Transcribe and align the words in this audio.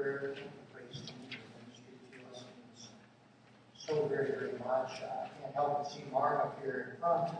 prayer 0.00 0.18
and 0.28 0.36
to 0.36 0.42
ministry 0.42 1.94
to 2.12 2.38
us. 2.38 2.44
So 3.76 4.06
very, 4.08 4.30
very 4.30 4.52
much. 4.58 4.90
I 5.02 5.28
can't 5.40 5.54
help 5.54 5.82
but 5.82 5.90
see 5.90 6.04
Mark 6.10 6.44
up 6.44 6.58
here 6.62 6.92
in 6.92 7.00
front 7.00 7.30
and 7.30 7.38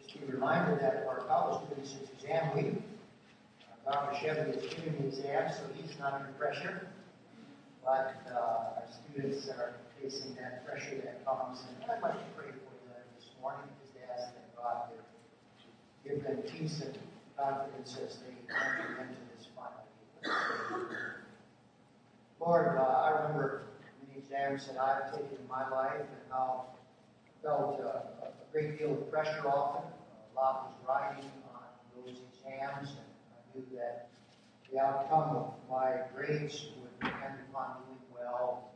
just 0.00 0.20
be 0.20 0.32
reminded 0.32 0.80
that 0.80 1.06
our 1.08 1.24
college 1.26 1.66
students, 1.66 1.96
it's 2.00 2.10
exam 2.22 2.54
week. 2.56 2.82
Uh, 3.86 3.92
Dr. 3.92 4.16
Chevy 4.20 4.50
is 4.50 4.74
giving 4.74 5.00
the 5.00 5.08
exam, 5.08 5.50
so 5.50 5.62
he's 5.74 5.98
not 5.98 6.14
under 6.14 6.32
pressure. 6.38 6.86
But 7.84 8.14
uh, 8.30 8.78
our 8.78 8.84
students 9.10 9.48
are 9.48 9.74
facing 10.00 10.36
that 10.36 10.64
pressure 10.64 11.02
that 11.02 11.24
comes. 11.24 11.62
And 11.66 11.90
I'd 11.90 12.00
like 12.00 12.14
to 12.14 12.30
pray 12.36 12.50
for 12.52 12.74
them 12.86 13.02
this 13.18 13.26
morning, 13.40 13.66
just 13.82 13.94
to 13.94 14.00
ask 14.14 14.34
that 14.34 14.56
God 14.56 14.90
would 14.92 15.02
give 16.06 16.22
them 16.22 16.42
peace 16.46 16.80
and 16.80 16.96
confidence 17.36 17.98
as 18.06 18.18
they 18.18 18.54
enter 18.54 19.02
into 19.02 19.18
this 19.36 19.48
final. 19.56 21.21
Lord, 22.44 22.76
uh, 22.76 22.82
I 22.82 23.22
remember 23.22 23.62
many 24.02 24.18
exams 24.18 24.66
that 24.66 24.76
I've 24.76 25.12
taken 25.12 25.38
in 25.40 25.48
my 25.48 25.68
life 25.70 26.00
and 26.00 26.22
how 26.28 26.64
I 27.24 27.42
felt 27.46 27.80
uh, 27.80 28.26
a 28.26 28.52
great 28.52 28.78
deal 28.78 28.94
of 28.94 29.10
pressure 29.12 29.46
often. 29.46 29.88
A 30.32 30.36
lot 30.36 30.66
was 30.66 30.74
riding 30.88 31.30
on 31.54 31.62
those 31.94 32.16
exams, 32.34 32.96
and 32.96 33.06
I 33.30 33.40
knew 33.54 33.64
that 33.78 34.08
the 34.72 34.80
outcome 34.80 35.36
of 35.36 35.54
my 35.70 36.00
grades 36.16 36.66
would 36.80 36.90
depend 36.98 37.34
upon 37.50 37.76
doing 37.86 38.00
well. 38.12 38.72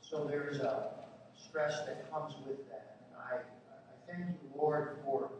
So 0.00 0.24
there's 0.24 0.58
a 0.58 0.90
stress 1.36 1.80
that 1.86 2.08
comes 2.12 2.34
with 2.46 2.68
that. 2.68 2.98
And 3.10 3.18
I, 3.18 3.36
I 3.38 4.12
thank 4.12 4.28
you, 4.28 4.50
Lord, 4.56 4.98
for 5.04 5.30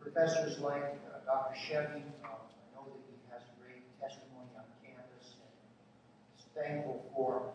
professors 0.00 0.58
like 0.58 1.00
uh, 1.08 1.24
Dr. 1.24 1.56
Chevy. 1.56 2.04
Um, 2.24 2.44
I 2.44 2.76
know 2.76 2.84
that 2.84 3.00
he 3.08 3.16
has 3.32 3.40
great 3.62 3.84
testimony 4.00 4.52
on 4.58 4.64
campus. 4.84 5.36
And 5.40 5.54
is 6.36 6.43
thankful 6.54 7.04
for 7.14 7.52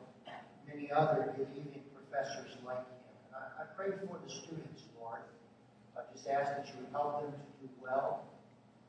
many 0.68 0.92
other 0.92 1.34
believing 1.38 1.84
professors 1.96 2.52
like 2.66 2.78
him. 2.78 3.00
And 3.32 3.36
I, 3.36 3.64
I 3.64 3.66
pray 3.76 3.96
for 4.06 4.20
the 4.20 4.30
students, 4.30 4.84
Lord. 5.00 5.20
I 5.96 6.02
just 6.14 6.28
ask 6.28 6.52
that 6.56 6.68
you 6.68 6.84
would 6.84 6.92
help 6.92 7.22
them 7.22 7.32
to 7.32 7.68
do 7.68 7.70
well. 7.82 8.24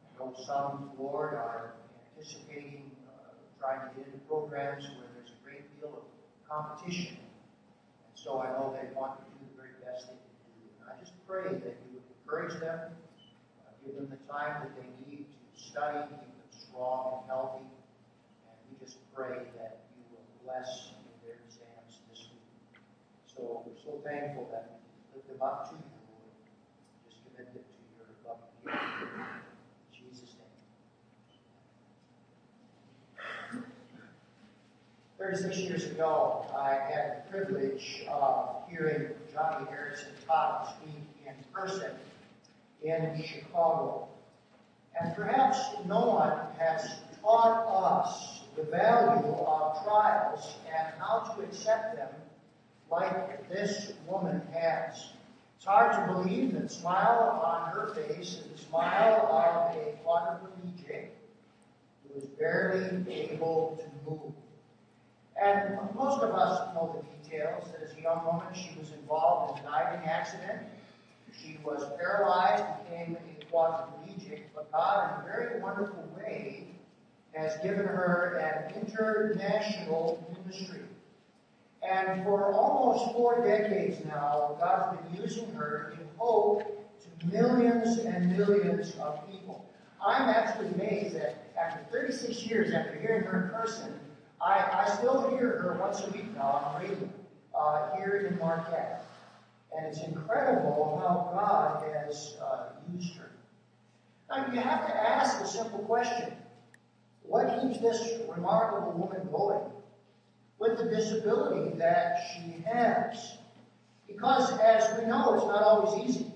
I 0.05 0.19
know 0.19 0.35
some, 0.47 0.91
Lord, 0.99 1.35
are 1.35 1.75
anticipating 2.17 2.91
uh, 3.09 3.33
trying 3.59 3.89
to 3.89 3.95
get 3.97 4.07
into 4.07 4.19
programs 4.29 4.85
where 4.99 5.09
there's 5.15 5.31
a 5.31 5.41
great 5.45 5.65
deal 5.79 5.95
of 5.95 6.05
competition. 6.49 7.17
And 7.17 8.15
so 8.15 8.41
I 8.41 8.51
know 8.53 8.75
they 8.75 8.93
want 8.95 9.19
to 9.19 9.25
do 9.31 9.47
the 9.47 9.55
very 9.57 9.75
best 9.81 10.11
they 10.11 10.19
can 10.19 10.37
do. 10.59 10.67
And 10.83 10.87
I 10.91 10.99
just 10.99 11.15
pray 11.27 11.55
that 11.55 11.75
you 11.87 11.99
would 11.99 12.07
encourage 12.19 12.61
them, 12.61 12.93
uh, 13.63 13.71
give 13.87 13.95
them 13.97 14.11
the 14.11 14.21
time 14.31 14.67
that 14.67 14.75
they 14.77 14.89
need 15.07 15.25
to 15.27 15.55
study, 15.55 16.03
keep 16.11 16.21
them 16.21 16.51
strong 16.51 17.23
and 17.23 17.31
healthy. 17.31 17.65
And 17.65 18.57
we 18.69 18.75
just 18.85 18.99
pray 19.15 19.47
that 19.57 19.90
bless 20.45 20.93
their 21.25 21.37
exams 21.47 22.01
this 22.11 22.29
week. 22.33 22.83
So 23.27 23.65
we're 23.67 23.77
so 23.83 24.01
thankful 24.05 24.49
that 24.53 24.81
we 25.13 25.19
lift 25.19 25.29
them 25.29 25.43
up 25.43 25.69
to 25.71 25.77
you, 25.77 25.83
Lord. 26.09 26.33
Just 27.09 27.21
commit 27.25 27.53
them 27.53 27.63
to 27.63 27.71
your 27.97 28.09
loving 28.27 28.53
care. 28.65 29.43
In 29.93 30.09
Jesus' 30.09 30.35
name. 33.53 33.65
36 35.19 35.57
years 35.59 35.85
ago, 35.87 36.47
I 36.57 36.75
had 36.75 37.25
the 37.25 37.31
privilege 37.31 38.05
of 38.09 38.63
hearing 38.71 39.11
Joni 39.35 39.69
Eareckson 39.69 40.13
Tada 40.27 40.77
speak 40.77 41.05
in 41.27 41.35
person 41.53 41.93
in 42.83 43.23
Chicago. 43.23 44.09
And 44.99 45.15
perhaps 45.15 45.59
no 45.87 46.07
one 46.07 46.39
has 46.59 47.01
taught 47.23 47.67
us 47.69 48.40
the 48.61 48.71
value 48.71 49.33
of 49.33 49.85
trials 49.85 50.57
and 50.67 50.93
how 50.99 51.21
to 51.35 51.43
accept 51.43 51.97
them 51.97 52.09
like 52.91 53.49
this 53.49 53.93
woman 54.07 54.43
has. 54.53 55.13
It's 55.57 55.65
hard 55.65 55.93
to 55.93 56.13
believe 56.13 56.55
that 56.55 56.71
smile 56.71 57.43
on 57.45 57.71
her 57.73 57.95
face 57.95 58.35
is 58.35 58.45
the 58.53 58.59
smile 58.59 59.27
of 59.31 59.77
a 59.77 59.95
quadriplegic 60.05 61.09
who 62.03 62.19
is 62.19 62.25
barely 62.39 63.31
able 63.31 63.79
to 63.81 64.11
move. 64.11 64.33
And 65.41 65.79
most 65.95 66.23
of 66.23 66.35
us 66.35 66.75
know 66.75 66.97
the 66.97 67.29
details. 67.29 67.65
As 67.83 67.97
a 67.97 68.03
young 68.03 68.25
woman, 68.27 68.47
she 68.55 68.79
was 68.79 68.91
involved 68.93 69.61
in 69.61 69.67
a 69.67 69.71
diving 69.71 70.09
accident. 70.09 70.63
She 71.41 71.59
was 71.65 71.85
paralyzed, 71.99 72.65
became 72.85 73.17
a 73.17 73.55
quadriplegic, 73.55 74.41
but 74.55 74.71
God, 74.73 75.25
in 75.25 75.31
a 75.31 75.33
very 75.33 75.61
wonderful 75.61 76.05
way, 76.17 76.70
has 77.35 77.57
given 77.63 77.87
her 77.87 78.39
an 78.39 78.75
international 78.75 80.25
ministry. 80.45 80.81
And 81.83 82.23
for 82.25 82.53
almost 82.53 83.13
four 83.13 83.45
decades 83.45 84.05
now, 84.05 84.57
God's 84.61 84.99
been 85.01 85.23
using 85.23 85.53
her 85.55 85.91
to 85.91 85.97
give 85.97 86.07
hope 86.19 86.63
to 87.21 87.27
millions 87.27 87.99
and 87.99 88.37
millions 88.37 88.97
of 88.97 89.31
people. 89.31 89.65
I'm 90.05 90.29
actually 90.29 90.69
amazed 90.69 91.17
that 91.17 91.51
after 91.59 91.85
36 91.91 92.47
years 92.47 92.73
after 92.73 92.99
hearing 93.01 93.23
her 93.23 93.45
in 93.45 93.51
person, 93.51 93.99
I, 94.41 94.85
I 94.85 94.97
still 94.97 95.31
hear 95.31 95.59
her 95.59 95.77
once 95.81 96.03
a 96.05 96.11
week 96.11 96.35
now 96.35 96.75
on 96.75 96.83
radio 96.83 97.09
uh, 97.55 97.97
here 97.97 98.29
in 98.31 98.39
Marquette. 98.39 99.05
And 99.77 99.87
it's 99.87 100.03
incredible 100.03 101.01
how 101.03 101.31
God 101.35 101.85
has 101.95 102.37
uh, 102.43 102.71
used 102.93 103.15
her. 103.17 103.31
Now, 104.29 104.53
you 104.53 104.61
have 104.61 104.87
to 104.87 104.95
ask 104.95 105.41
a 105.43 105.47
simple 105.47 105.81
question 105.81 106.33
What 107.31 107.61
keeps 107.61 107.79
this 107.79 108.23
remarkable 108.29 108.91
woman 108.91 109.29
going 109.31 109.61
with 110.59 110.79
the 110.79 110.91
disability 110.91 111.79
that 111.79 112.19
she 112.19 112.61
has? 112.63 113.39
Because, 114.09 114.59
as 114.59 114.99
we 114.99 115.07
know, 115.07 115.35
it's 115.35 115.47
not 115.47 115.63
always 115.63 116.05
easy. 116.05 116.33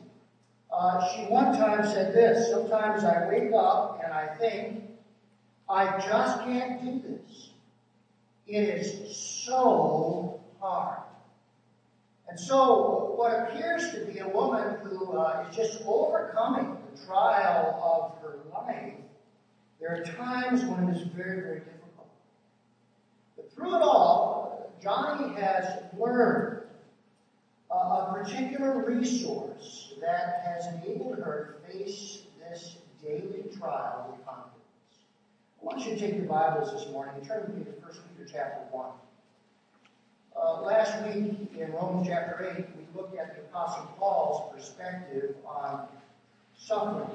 Uh, 0.72 1.04
she 1.08 1.22
one 1.22 1.52
time 1.52 1.84
said 1.84 2.14
this 2.14 2.48
Sometimes 2.48 3.02
I 3.02 3.26
wake 3.26 3.52
up 3.52 4.00
and 4.04 4.12
I 4.12 4.36
think, 4.36 4.84
I 5.68 5.98
just 5.98 6.44
can't 6.44 6.80
do 6.80 7.08
this. 7.08 7.50
It 8.46 8.62
is 8.62 9.16
so 9.16 10.38
hard. 10.60 11.00
And 12.28 12.38
so, 12.38 13.14
what 13.16 13.32
appears 13.32 13.90
to 13.94 14.04
be 14.04 14.20
a 14.20 14.28
woman 14.28 14.76
who 14.84 15.14
uh, 15.14 15.44
is 15.50 15.56
just 15.56 15.82
overcoming 15.88 16.76
the 16.88 17.04
trial 17.04 17.80
of 17.82 18.22
her 18.22 18.38
life, 18.52 18.94
there 19.80 19.96
are 19.96 20.04
times 20.04 20.64
when 20.64 20.88
it 20.88 20.96
is 20.96 21.02
very, 21.02 21.40
very 21.40 21.58
difficult. 21.60 22.08
But 23.36 23.52
through 23.52 23.76
it 23.76 23.82
all, 23.82 24.72
Joni 24.82 25.34
has 25.36 25.82
learned 25.98 26.62
a 27.70 28.12
particular 28.12 28.84
resource 28.86 29.94
that 30.00 30.42
has 30.44 30.66
enabled 30.74 31.18
her 31.18 31.56
to 31.66 31.72
face 31.72 32.22
this 32.38 32.76
daily 33.02 33.44
trial 33.58 34.08
with 34.10 34.24
confidence. 34.26 34.54
I 35.60 35.64
want 35.64 35.84
you 35.84 35.94
to 35.94 36.00
take 36.00 36.16
your 36.16 36.26
Bibles 36.26 36.72
this 36.72 36.92
morning 36.92 37.14
and 37.16 37.26
turn 37.26 37.42
with 37.46 37.56
me 37.56 37.64
to 37.64 37.70
1 37.70 37.92
Peter 38.16 38.30
chapter 38.30 38.60
1. 38.70 38.86
Uh, 40.36 40.60
last 40.62 41.06
week 41.06 41.54
in 41.58 41.72
Romans 41.72 42.06
chapter 42.06 42.54
8, 42.56 42.64
we 42.76 43.00
looked 43.00 43.16
at 43.16 43.36
the 43.36 43.42
Apostle 43.42 43.86
Paul's 43.98 44.54
perspective 44.54 45.34
on 45.46 45.86
suffering. 46.56 47.08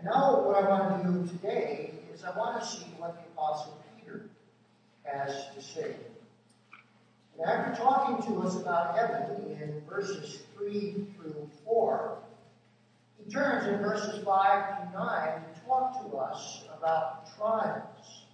And 0.00 0.08
now, 0.08 0.40
what 0.40 0.56
I 0.56 0.66
want 0.66 1.02
to 1.02 1.12
do 1.12 1.28
today 1.36 1.92
is 2.14 2.24
I 2.24 2.30
want 2.30 2.62
to 2.62 2.66
see 2.66 2.86
what 2.96 3.16
the 3.16 3.30
Apostle 3.32 3.78
Peter 3.98 4.30
has 5.04 5.48
to 5.54 5.60
say. 5.60 5.94
And 7.38 7.46
after 7.46 7.82
talking 7.82 8.26
to 8.32 8.40
us 8.40 8.56
about 8.56 8.96
heaven 8.96 9.58
in 9.60 9.82
verses 9.86 10.40
3 10.56 11.04
through 11.16 11.50
4, 11.66 12.16
he 13.22 13.30
turns 13.30 13.66
in 13.66 13.78
verses 13.80 14.24
5 14.24 14.90
to 14.90 14.98
9 14.98 15.42
to 15.54 15.60
talk 15.66 16.10
to 16.10 16.16
us 16.16 16.64
about 16.78 17.36
trials 17.36 18.24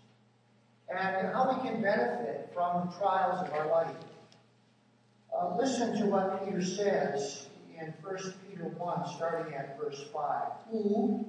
and 0.88 1.32
how 1.32 1.52
we 1.52 1.68
can 1.68 1.82
benefit 1.82 2.48
from 2.54 2.86
the 2.86 2.96
trials 2.96 3.44
of 3.44 3.52
our 3.54 3.68
life. 3.72 3.96
Uh, 5.36 5.56
listen 5.56 5.98
to 5.98 6.06
what 6.06 6.44
Peter 6.44 6.64
says 6.64 7.48
in 7.76 7.92
1 8.02 8.16
Peter 8.48 8.68
1, 8.68 9.04
starting 9.16 9.52
at 9.52 9.76
verse 9.80 10.04
5. 10.12 10.42
Who, 10.70 11.28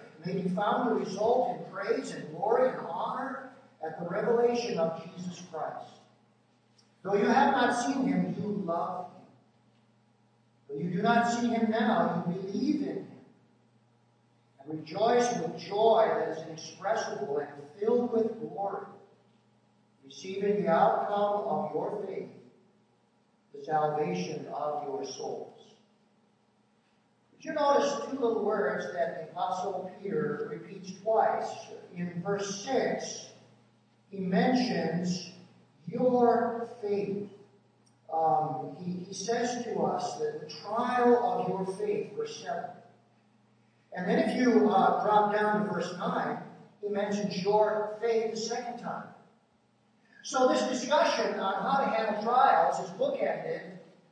may 0.25 0.41
be 0.41 0.49
found 0.49 0.89
to 0.89 0.95
result 0.95 1.57
in 1.57 1.71
praise 1.71 2.11
and 2.11 2.29
glory 2.31 2.69
and 2.69 2.79
honor 2.87 3.49
at 3.83 3.99
the 3.99 4.09
revelation 4.09 4.77
of 4.77 5.01
Jesus 5.03 5.43
Christ. 5.51 5.93
Though 7.03 7.15
you 7.15 7.25
have 7.25 7.53
not 7.53 7.73
seen 7.73 8.05
him, 8.05 8.35
you 8.37 8.63
love 8.65 9.05
him. 9.07 9.21
Though 10.69 10.83
you 10.83 10.89
do 10.95 11.01
not 11.01 11.29
see 11.29 11.47
him 11.47 11.71
now, 11.71 12.23
you 12.27 12.33
believe 12.33 12.81
in 12.81 12.87
him. 12.87 13.07
And 14.59 14.79
rejoice 14.79 15.33
with 15.39 15.57
joy 15.57 16.07
that 16.07 16.37
is 16.37 16.43
inexpressible 16.45 17.39
and 17.39 17.49
filled 17.79 18.13
with 18.13 18.39
glory, 18.39 18.85
receiving 20.05 20.63
the 20.63 20.69
outcome 20.69 21.47
of 21.47 21.71
your 21.73 22.03
faith, 22.05 22.29
the 23.55 23.63
salvation 23.65 24.45
of 24.53 24.83
your 24.83 25.03
souls. 25.03 25.50
You 27.41 27.53
notice 27.53 27.95
two 28.05 28.19
little 28.19 28.43
words 28.43 28.85
that 28.93 29.15
the 29.15 29.31
Apostle 29.31 29.91
Peter 29.99 30.47
repeats 30.51 30.93
twice? 31.01 31.49
In 31.95 32.21
verse 32.21 32.63
6, 32.63 33.29
he 34.11 34.19
mentions 34.19 35.31
your 35.87 36.69
faith. 36.83 37.29
Um, 38.13 38.75
he, 38.79 38.91
he 39.07 39.13
says 39.13 39.63
to 39.63 39.81
us 39.81 40.19
that 40.19 40.39
the 40.39 40.53
trial 40.53 41.17
of 41.17 41.47
your 41.47 41.65
faith, 41.77 42.15
verse 42.15 42.43
7. 42.43 42.63
And 43.93 44.07
then 44.07 44.19
if 44.19 44.35
you 44.35 44.69
uh, 44.69 45.03
drop 45.03 45.33
down 45.33 45.65
to 45.65 45.73
verse 45.73 45.97
9, 45.97 46.37
he 46.83 46.89
mentions 46.89 47.43
your 47.43 47.97
faith 47.99 48.29
the 48.29 48.37
second 48.37 48.77
time. 48.77 49.05
So 50.21 50.47
this 50.47 50.61
discussion 50.67 51.39
on 51.39 51.63
how 51.63 51.83
to 51.83 51.89
handle 51.89 52.21
trials 52.21 52.79
is 52.79 52.91
bookended 52.91 53.61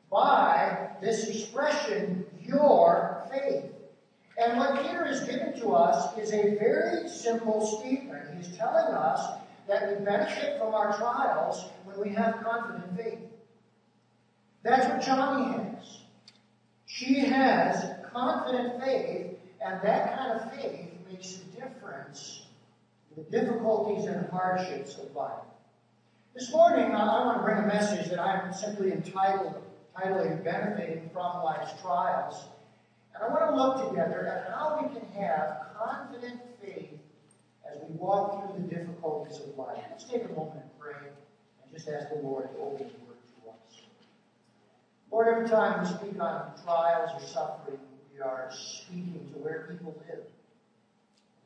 by 0.10 0.90
this 1.02 1.28
expression, 1.28 2.26
your 2.50 3.24
faith. 3.32 3.66
And 4.38 4.58
what 4.58 4.82
Peter 4.82 5.06
is 5.06 5.22
giving 5.22 5.60
to 5.62 5.74
us 5.74 6.18
is 6.18 6.34
a 6.34 6.56
very 6.58 7.08
simple 7.10 7.66
statement. 7.66 8.24
He's 8.38 8.56
telling 8.58 8.94
us 8.94 9.40
that 9.68 9.90
we 9.90 10.04
benefit 10.04 10.58
from 10.60 10.74
our 10.74 10.96
trials 10.98 11.66
when 11.84 12.00
we 12.00 12.16
have 12.16 12.42
confident 12.44 12.98
faith. 12.98 13.20
That's 14.64 14.86
what 14.88 15.02
Joni 15.02 15.76
has. 15.76 16.00
She 16.86 17.20
has 17.20 17.92
confident 18.12 18.82
faith, 18.84 19.38
and 19.64 19.82
that 19.82 20.18
kind 20.18 20.40
of 20.40 20.52
faith 20.54 20.90
makes 21.10 21.40
a 21.40 21.62
difference 21.62 22.46
in 23.16 23.24
the 23.24 23.30
difficulties 23.30 24.06
and 24.06 24.30
hardships 24.30 24.98
of 24.98 25.14
life. 25.16 25.44
This 26.34 26.52
morning, 26.52 26.96
I 26.96 27.26
want 27.26 27.38
to 27.40 27.44
bring 27.44 27.58
a 27.58 27.68
message 27.68 28.10
that 28.10 28.20
I'm 28.20 28.54
simply 28.54 28.92
entitled, 28.92 29.62
titling 30.00 30.44
Benefiting 30.44 31.10
from 31.12 31.44
Life's 31.44 31.80
Trials. 31.82 32.48
And 33.14 33.24
I 33.24 33.28
want 33.30 33.50
to 33.50 33.56
look 33.56 33.90
together 33.90 34.28
at 34.28 34.54
how 34.54 34.80
we 34.82 34.94
can 34.94 35.08
have 35.12 35.68
confident 35.76 36.40
faith 36.62 37.00
as 37.70 37.78
we 37.88 37.96
walk 37.96 38.54
through 38.54 38.62
the 38.62 38.76
difficulties 38.76 39.40
of 39.40 39.58
life. 39.58 39.84
Let's 39.90 40.06
take 40.06 40.26
a 40.26 40.30
moment 40.30 40.62
and 40.62 40.80
pray 40.80 41.08
and 41.08 41.74
just 41.74 41.90
ask 41.90 42.10
the 42.10 42.16
Lord 42.16 42.50
to 42.54 42.60
open 42.60 42.86
His 42.86 42.94
Word 43.08 43.18
to 43.44 43.50
us. 43.50 43.82
Lord, 45.12 45.28
every 45.28 45.50
time 45.50 45.82
we 45.82 45.86
speak 45.88 46.22
on 46.22 46.52
trials 46.64 47.12
or 47.16 47.26
suffering, 47.26 47.80
we 48.14 48.22
are 48.22 48.50
speaking 48.52 49.28
to 49.34 49.40
where 49.40 49.68
people 49.70 49.96
live. 50.08 50.24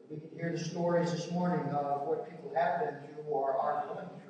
We 0.09 0.17
can 0.17 0.37
hear 0.37 0.51
the 0.51 0.59
stories 0.59 1.11
this 1.11 1.31
morning 1.31 1.65
of 1.73 2.07
what 2.07 2.29
people 2.29 2.51
have 2.55 2.81
been 2.81 2.95
through 2.99 3.23
or 3.31 3.53
are 3.53 3.85
going 3.87 4.05
through. 4.05 4.22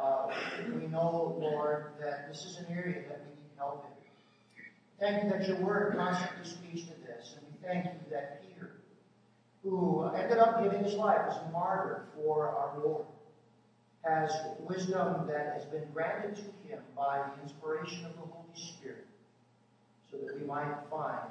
Uh, 0.00 0.28
we 0.74 0.86
know, 0.86 1.36
Lord, 1.38 1.86
that 2.00 2.28
this 2.28 2.44
is 2.44 2.58
an 2.58 2.66
area 2.70 3.02
that 3.08 3.20
we 3.26 3.30
need 3.30 3.50
help 3.56 3.84
in. 3.86 3.94
Thank 5.00 5.24
you 5.24 5.30
that 5.30 5.48
your 5.48 5.56
word 5.58 5.96
constantly 5.96 6.44
speaks 6.44 6.82
to 6.82 6.94
this, 7.06 7.36
and 7.36 7.46
we 7.50 7.66
thank 7.66 7.84
you 7.86 8.10
that 8.10 8.40
Peter, 8.42 8.70
who 9.62 10.04
ended 10.14 10.38
up 10.38 10.62
giving 10.62 10.84
his 10.84 10.94
life 10.94 11.20
as 11.28 11.36
a 11.36 11.50
martyr 11.52 12.04
for 12.14 12.48
our 12.48 12.78
Lord, 12.84 13.04
has 14.02 14.30
wisdom 14.60 15.26
that 15.26 15.54
has 15.54 15.64
been 15.64 15.84
granted 15.92 16.36
to 16.36 16.68
him 16.68 16.80
by 16.96 17.22
the 17.36 17.42
inspiration 17.42 18.04
of 18.04 18.12
the 18.14 18.20
Holy 18.20 18.44
Spirit, 18.54 19.06
so 20.10 20.18
that 20.18 20.38
we 20.38 20.46
might 20.46 20.72
find 20.90 21.30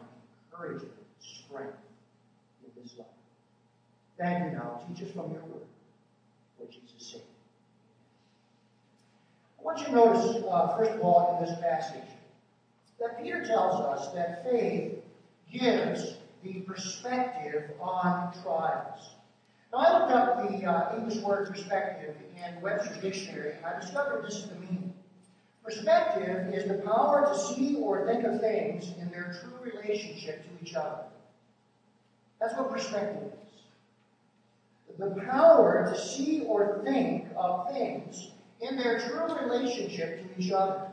encouragement, 0.51 0.91
strength 1.19 1.77
in 2.63 2.81
this 2.81 2.97
life. 2.97 3.07
Thank 4.17 4.51
you 4.51 4.57
now. 4.57 4.81
Teach 4.87 5.07
us 5.07 5.13
from 5.13 5.31
your 5.31 5.41
word. 5.43 5.67
For 6.57 6.65
Jesus' 6.65 7.07
sake. 7.13 7.32
I 9.63 9.65
want 9.65 9.79
you 9.79 9.85
to 9.85 9.91
notice, 9.93 10.43
uh, 10.51 10.75
first 10.75 10.91
of 10.91 11.01
all, 11.01 11.37
in 11.37 11.45
this 11.45 11.57
passage, 11.61 12.03
that 12.99 13.23
Peter 13.23 13.45
tells 13.45 13.79
us 13.79 14.09
that 14.09 14.43
faith 14.43 15.01
gives 15.49 16.17
the 16.43 16.59
perspective 16.61 17.71
on 17.79 18.33
trials. 18.43 19.11
Now, 19.71 19.79
I 19.79 19.99
looked 19.99 20.11
up 20.11 20.49
the 20.49 20.65
uh, 20.65 20.97
English 20.97 21.19
word 21.19 21.49
perspective 21.49 22.13
in 22.35 22.61
Webster's 22.61 22.97
dictionary, 22.97 23.53
and 23.55 23.65
I 23.65 23.79
discovered 23.79 24.25
this 24.25 24.39
is 24.39 24.49
the 24.49 24.55
meaning. 24.55 24.93
Perspective 25.63 26.53
is 26.53 26.67
the 26.67 26.79
power 26.79 27.25
to 27.25 27.39
see 27.39 27.77
or 27.77 28.05
think 28.05 28.25
of 28.25 28.41
things 28.41 28.91
in 28.99 29.09
their 29.11 29.33
true 29.39 29.71
relationship 29.71 30.43
to 30.43 30.49
each 30.61 30.75
other. 30.75 31.05
That's 32.41 32.53
what 32.57 32.69
perspective 32.69 33.31
is. 33.31 34.97
The 34.97 35.21
power 35.21 35.87
to 35.89 35.97
see 35.97 36.43
or 36.43 36.81
think 36.83 37.27
of 37.37 37.71
things 37.71 38.32
in 38.63 38.77
their 38.77 38.99
true 38.99 39.35
relationship 39.41 40.21
to 40.21 40.41
each 40.41 40.51
other. 40.51 40.87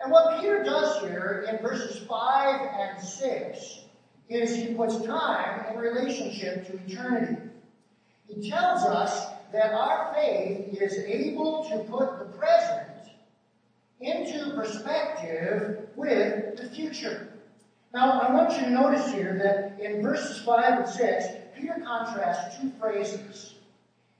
And 0.00 0.12
what 0.12 0.40
Peter 0.40 0.62
does 0.62 1.00
here 1.00 1.44
in 1.48 1.58
verses 1.58 1.98
5 2.06 2.60
and 2.78 3.02
6 3.04 3.78
is 4.28 4.54
he 4.54 4.74
puts 4.74 5.04
time 5.04 5.66
in 5.72 5.78
relationship 5.78 6.66
to 6.66 6.78
eternity. 6.86 7.36
He 8.28 8.48
tells 8.48 8.84
us 8.84 9.32
that 9.52 9.72
our 9.72 10.14
faith 10.14 10.80
is 10.80 10.98
able 10.98 11.64
to 11.64 11.78
put 11.90 12.18
the 12.18 12.26
present 12.36 12.88
into 14.00 14.54
perspective 14.54 15.88
with 15.96 16.56
the 16.56 16.68
future. 16.70 17.32
Now, 17.92 18.20
I 18.20 18.32
want 18.32 18.52
you 18.52 18.66
to 18.66 18.70
notice 18.70 19.10
here 19.12 19.36
that 19.42 19.84
in 19.84 20.02
verses 20.02 20.44
5 20.44 20.80
and 20.80 20.88
6, 20.88 21.24
Peter 21.56 21.82
contrasts 21.84 22.58
two 22.58 22.70
phrases. 22.78 23.54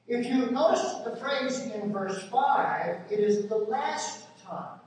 If 0.08 0.25
you 0.25 0.50
notice 0.50 0.94
the 1.05 1.16
phrase 1.16 1.60
in 1.60 1.93
verse 1.93 2.22
5, 2.31 2.96
it 3.10 3.20
is 3.20 3.46
the 3.46 3.56
last 3.56 4.25
time. 4.43 4.81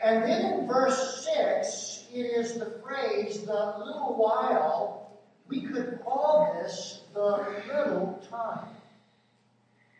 And 0.00 0.22
then 0.22 0.60
in 0.60 0.68
verse 0.68 1.28
6, 1.34 2.04
it 2.14 2.20
is 2.20 2.54
the 2.54 2.78
phrase, 2.80 3.42
the 3.42 3.74
little 3.78 4.14
while, 4.16 5.10
we 5.48 5.62
could 5.62 5.98
call 6.04 6.56
this 6.62 7.00
the 7.12 7.44
little 7.66 8.22
time. 8.30 8.68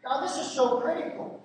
Now, 0.05 0.21
this 0.21 0.37
is 0.37 0.53
so 0.53 0.81
critical 0.81 1.43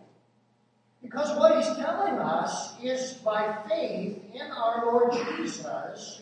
because 1.01 1.35
what 1.39 1.57
he's 1.57 1.75
telling 1.77 2.19
us 2.19 2.73
is 2.83 3.13
by 3.13 3.57
faith 3.67 4.21
in 4.31 4.51
our 4.51 4.85
Lord 4.85 5.11
Jesus, 5.11 6.21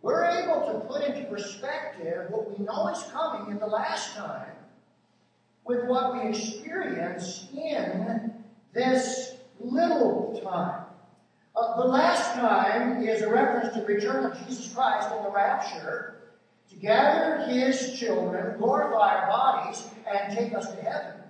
we're 0.00 0.24
able 0.24 0.66
to 0.66 0.86
put 0.86 1.02
into 1.02 1.24
perspective 1.28 2.30
what 2.30 2.58
we 2.58 2.64
know 2.64 2.88
is 2.88 3.02
coming 3.12 3.50
in 3.50 3.58
the 3.58 3.66
last 3.66 4.16
time 4.16 4.52
with 5.64 5.84
what 5.84 6.14
we 6.14 6.28
experience 6.28 7.48
in 7.54 8.32
this 8.72 9.36
little 9.60 10.40
time. 10.42 10.84
Uh, 11.54 11.82
the 11.82 11.86
last 11.86 12.34
time 12.34 13.02
is 13.02 13.22
a 13.22 13.30
reference 13.30 13.74
to 13.74 13.80
the 13.80 13.86
return 13.86 14.24
of 14.24 14.38
Jesus 14.38 14.72
Christ 14.74 15.10
in 15.16 15.22
the 15.22 15.30
rapture 15.30 16.14
to 16.70 16.76
gather 16.76 17.44
his 17.46 17.98
children, 17.98 18.58
glorify 18.58 19.16
our 19.16 19.26
bodies, 19.28 19.84
and 20.10 20.36
take 20.36 20.54
us 20.54 20.74
to 20.74 20.82
heaven. 20.82 21.20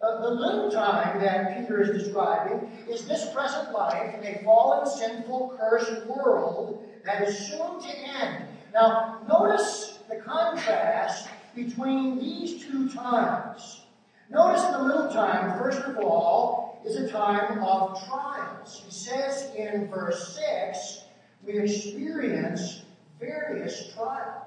Uh, 0.00 0.20
the 0.22 0.30
little 0.30 0.70
time 0.70 1.20
that 1.20 1.56
Peter 1.58 1.82
is 1.82 2.02
describing 2.02 2.70
is 2.88 3.06
this 3.06 3.30
present 3.32 3.72
life 3.72 4.14
in 4.14 4.34
a 4.34 4.42
fallen, 4.42 4.86
sinful, 4.86 5.56
cursed 5.58 6.06
world 6.06 6.82
that 7.04 7.26
is 7.28 7.38
soon 7.48 7.80
to 7.80 7.88
end. 7.88 8.44
Now, 8.72 9.20
notice 9.28 9.98
the 10.08 10.16
contrast 10.16 11.28
between 11.54 12.18
these 12.18 12.64
two 12.64 12.88
times. 12.90 13.82
Notice 14.30 14.62
the 14.64 14.82
little 14.82 15.10
time, 15.12 15.58
first 15.58 15.80
of 15.80 15.96
all, 15.98 16.80
is 16.84 16.96
a 16.96 17.08
time 17.08 17.58
of 17.62 18.04
trials. 18.06 18.82
He 18.84 18.90
says 18.90 19.54
in 19.56 19.88
verse 19.88 20.36
6, 20.36 21.04
we 21.44 21.58
experience 21.58 22.82
various 23.20 23.92
trials. 23.94 24.44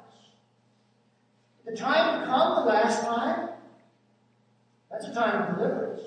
The 1.65 1.75
time 1.75 2.21
to 2.21 2.27
come, 2.27 2.65
the 2.65 2.71
last 2.71 3.03
time, 3.03 3.49
that's 4.91 5.07
a 5.07 5.13
time 5.13 5.43
of 5.43 5.55
deliverance. 5.57 6.01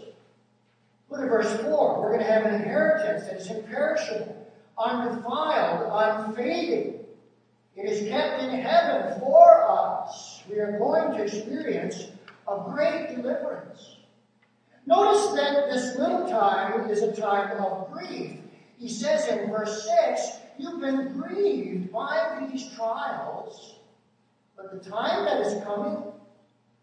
Look 1.10 1.22
at 1.22 1.28
verse 1.28 1.60
4. 1.60 2.00
We're 2.00 2.08
going 2.08 2.20
to 2.20 2.32
have 2.32 2.46
an 2.46 2.54
inheritance 2.54 3.26
that 3.26 3.36
is 3.36 3.50
imperishable, 3.50 4.46
undefiled, 4.78 5.90
unfading. 5.92 7.00
It 7.76 7.88
is 7.88 8.08
kept 8.08 8.42
in 8.42 8.50
heaven 8.50 9.20
for 9.20 9.66
us. 9.68 10.29
We 10.48 10.58
are 10.58 10.78
going 10.78 11.16
to 11.16 11.22
experience 11.22 12.10
a 12.48 12.70
great 12.70 13.14
deliverance. 13.14 13.96
Notice 14.86 15.32
that 15.34 15.70
this 15.70 15.96
little 15.96 16.28
time 16.28 16.88
is 16.90 17.02
a 17.02 17.12
time 17.12 17.62
of 17.62 17.90
grief. 17.92 18.38
He 18.78 18.88
says 18.88 19.28
in 19.28 19.50
verse 19.50 19.88
6, 20.06 20.20
You've 20.58 20.80
been 20.80 21.12
grieved 21.18 21.92
by 21.92 22.46
these 22.50 22.74
trials, 22.74 23.76
but 24.56 24.70
the 24.72 24.90
time 24.90 25.24
that 25.24 25.40
is 25.40 25.62
coming, 25.64 26.02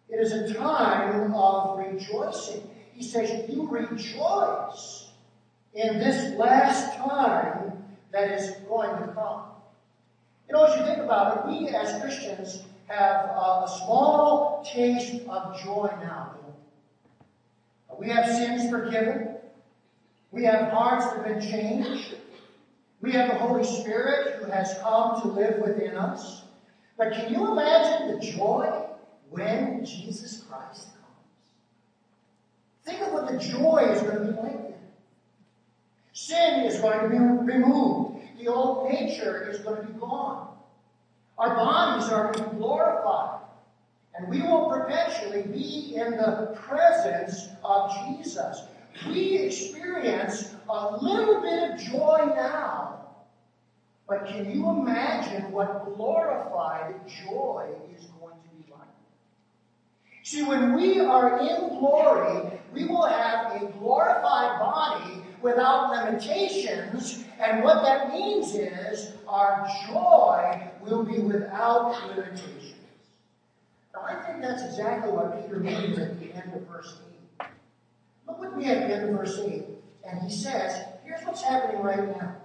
it 0.09 0.19
is 0.19 0.31
a 0.31 0.53
time 0.53 1.33
of 1.33 1.77
rejoicing. 1.77 2.69
he 2.93 3.03
says, 3.03 3.49
You 3.49 3.67
rejoice 3.67 5.09
in 5.73 5.99
this 5.99 6.37
last 6.37 6.97
time 6.97 7.83
that 8.11 8.31
is 8.31 8.51
going 8.67 8.97
to 8.99 9.13
come. 9.13 9.43
You 10.47 10.55
know, 10.55 10.63
as 10.63 10.79
you 10.79 10.85
think 10.85 10.96
about 11.07 11.37
it, 11.37 11.47
we 11.47 11.67
as 11.69 12.01
Christians 12.01 12.63
have 12.87 13.25
a, 13.25 13.63
a 13.63 13.81
small 13.83 14.63
taste 14.69 15.25
of 15.27 15.57
joy 15.63 15.89
now. 16.01 16.35
We 17.97 18.09
have 18.09 18.25
sins 18.25 18.69
forgiven. 18.69 19.29
We 20.31 20.43
have 20.43 20.69
hearts 20.69 21.07
that 21.07 21.25
have 21.25 21.25
been 21.25 21.41
changed. 21.41 22.15
We 23.01 23.11
have 23.13 23.29
the 23.29 23.35
Holy 23.35 23.63
Spirit 23.63 24.35
who 24.35 24.51
has 24.51 24.77
come 24.81 25.21
to 25.21 25.27
live 25.29 25.59
within 25.59 25.95
us. 25.95 26.43
But 26.97 27.13
can 27.13 27.33
you 27.33 27.51
imagine 27.51 28.11
the 28.11 28.19
joy 28.19 28.85
when 29.29 29.85
Jesus 29.85 30.43
Christ 30.49 30.89
comes? 30.89 31.53
Think 32.83 33.01
of 33.01 33.13
what 33.13 33.31
the 33.31 33.37
joy 33.37 33.89
is 33.91 34.01
going 34.01 34.27
to 34.27 34.33
be 34.33 34.39
like 34.41 34.61
then. 34.63 34.73
Sin 36.13 36.65
is 36.65 36.79
going 36.79 36.99
to 36.99 37.09
be 37.09 37.17
removed. 37.17 38.19
The 38.39 38.47
old 38.47 38.91
nature 38.91 39.49
is 39.49 39.59
going 39.59 39.77
to 39.77 39.91
be 39.91 39.99
gone. 39.99 40.46
Our 41.37 41.55
bodies 41.55 42.09
are 42.09 42.31
to 42.31 42.43
be 42.43 42.57
glorified. 42.57 43.41
And 44.17 44.29
we 44.29 44.41
will 44.41 44.69
perpetually 44.69 45.43
be 45.43 45.95
in 45.95 46.11
the 46.11 46.57
presence 46.59 47.49
of 47.63 47.93
Jesus. 48.07 48.63
We 49.07 49.37
experience 49.37 50.55
a 50.67 50.97
little 50.97 51.41
bit 51.41 51.71
of 51.71 51.79
joy 51.79 52.33
now. 52.35 53.05
But 54.09 54.25
can 54.25 54.49
you 54.49 54.67
imagine 54.69 55.51
what 55.51 55.95
glorified 55.95 56.95
joy 57.07 57.69
is 57.95 58.05
going 58.19 58.33
to 58.33 58.55
be 58.55 58.71
like? 58.71 58.87
See, 60.23 60.43
when 60.43 60.73
we 60.73 60.99
are 60.99 61.39
in 61.39 61.77
glory, 61.77 62.59
we 62.73 62.85
will 62.85 63.05
have 63.05 63.61
a 63.61 63.65
glorified 63.77 64.59
body 64.59 65.21
without 65.41 65.91
limitations. 65.91 67.25
And 67.39 67.63
what 67.63 67.83
that 67.83 68.11
means 68.11 68.55
is 68.55 69.13
our 69.27 69.67
joy 69.87 70.69
will 70.81 71.03
be 71.03 71.19
without 71.19 71.91
limitations. 72.07 72.73
Now, 73.93 74.01
I 74.07 74.15
think 74.23 74.41
that's 74.41 74.63
exactly 74.63 75.11
what 75.11 75.41
Peter 75.41 75.59
means 75.59 75.97
at 75.99 76.19
the 76.19 76.33
end 76.33 76.53
of 76.53 76.61
verse 76.67 76.97
8. 77.39 77.47
Look 78.27 78.39
with 78.39 78.55
me 78.55 78.65
at 78.65 78.87
the 78.87 78.95
end 78.95 79.09
of 79.09 79.15
verse 79.15 79.39
8. 79.39 79.63
And 80.09 80.21
he 80.21 80.35
says, 80.35 80.85
here's 81.03 81.21
what's 81.25 81.41
happening 81.41 81.81
right 81.81 82.17
now. 82.17 82.35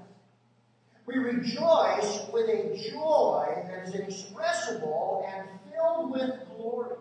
We 1.07 1.19
rejoice 1.19 2.27
with 2.33 2.49
a 2.49 2.91
joy 2.91 3.65
that 3.69 3.89
is 3.89 3.95
inexpressible 3.95 5.27
and 5.29 5.49
filled 5.73 6.13
with 6.13 6.31
glory. 6.57 6.97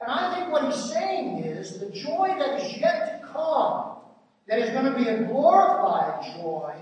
And 0.00 0.10
I 0.10 0.34
think 0.34 0.50
what 0.50 0.64
he's 0.64 0.82
saying 0.90 1.40
is 1.40 1.78
the 1.78 1.90
joy 1.90 2.34
that 2.38 2.60
is 2.60 2.78
yet 2.78 3.20
to 3.20 3.26
come, 3.26 3.89
that 4.50 4.58
is 4.58 4.70
going 4.70 4.84
to 4.84 4.98
be 4.98 5.06
a 5.06 5.22
glorified 5.26 6.24
joy, 6.34 6.74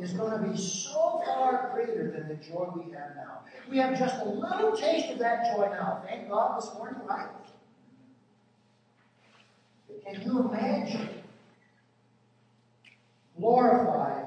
is 0.00 0.14
going 0.14 0.40
to 0.40 0.50
be 0.50 0.56
so 0.56 1.20
far 1.22 1.70
greater 1.74 2.10
than 2.10 2.28
the 2.28 2.34
joy 2.36 2.66
we 2.74 2.90
have 2.92 3.14
now. 3.14 3.42
We 3.68 3.76
have 3.76 3.98
just 3.98 4.24
a 4.24 4.28
little 4.28 4.74
taste 4.74 5.10
of 5.10 5.18
that 5.18 5.54
joy 5.54 5.68
now. 5.70 6.02
Thank 6.02 6.30
God 6.30 6.58
this 6.58 6.72
morning, 6.72 7.02
right? 7.06 7.28
Can 10.06 10.22
you 10.22 10.48
imagine 10.48 11.10
glorified 13.38 14.24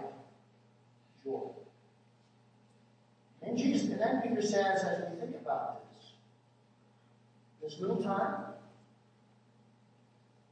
joy? 1.23 1.49
And 3.41 3.57
Jesus, 3.57 3.89
and 3.89 3.99
then 3.99 4.21
Peter 4.21 4.41
says, 4.43 4.83
as 4.83 5.11
we 5.11 5.19
think 5.19 5.35
about 5.41 5.81
this, 5.95 6.11
this 7.63 7.79
little 7.81 8.03
time, 8.03 8.53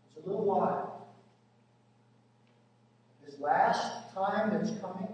it's 0.08 0.26
a 0.26 0.28
little 0.28 0.46
while 0.46 1.05
last 3.40 4.14
time 4.14 4.52
that's 4.52 4.72
coming 4.80 5.08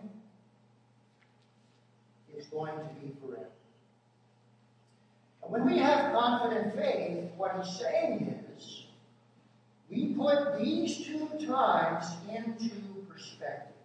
is 2.35 2.45
going 2.47 2.73
to 2.73 2.85
be 3.01 3.13
forever. 3.21 3.45
And 5.43 5.51
when 5.51 5.65
we 5.65 5.77
have 5.79 6.13
confident 6.13 6.75
faith, 6.75 7.31
what 7.37 7.55
he's 7.57 7.77
saying 7.77 8.43
is 8.57 8.85
we 9.89 10.13
put 10.13 10.59
these 10.59 11.05
two 11.05 11.27
times 11.45 12.05
into 12.29 12.69
perspective. 13.09 13.75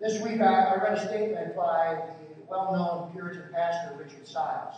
This 0.00 0.20
week 0.22 0.40
I, 0.40 0.64
I 0.64 0.76
read 0.76 0.98
a 0.98 1.08
statement 1.08 1.56
by 1.56 1.94
the 1.94 2.42
well 2.48 2.72
known 2.72 3.12
Puritan 3.12 3.50
pastor 3.52 3.96
Richard 3.96 4.26
Sibbes. 4.26 4.76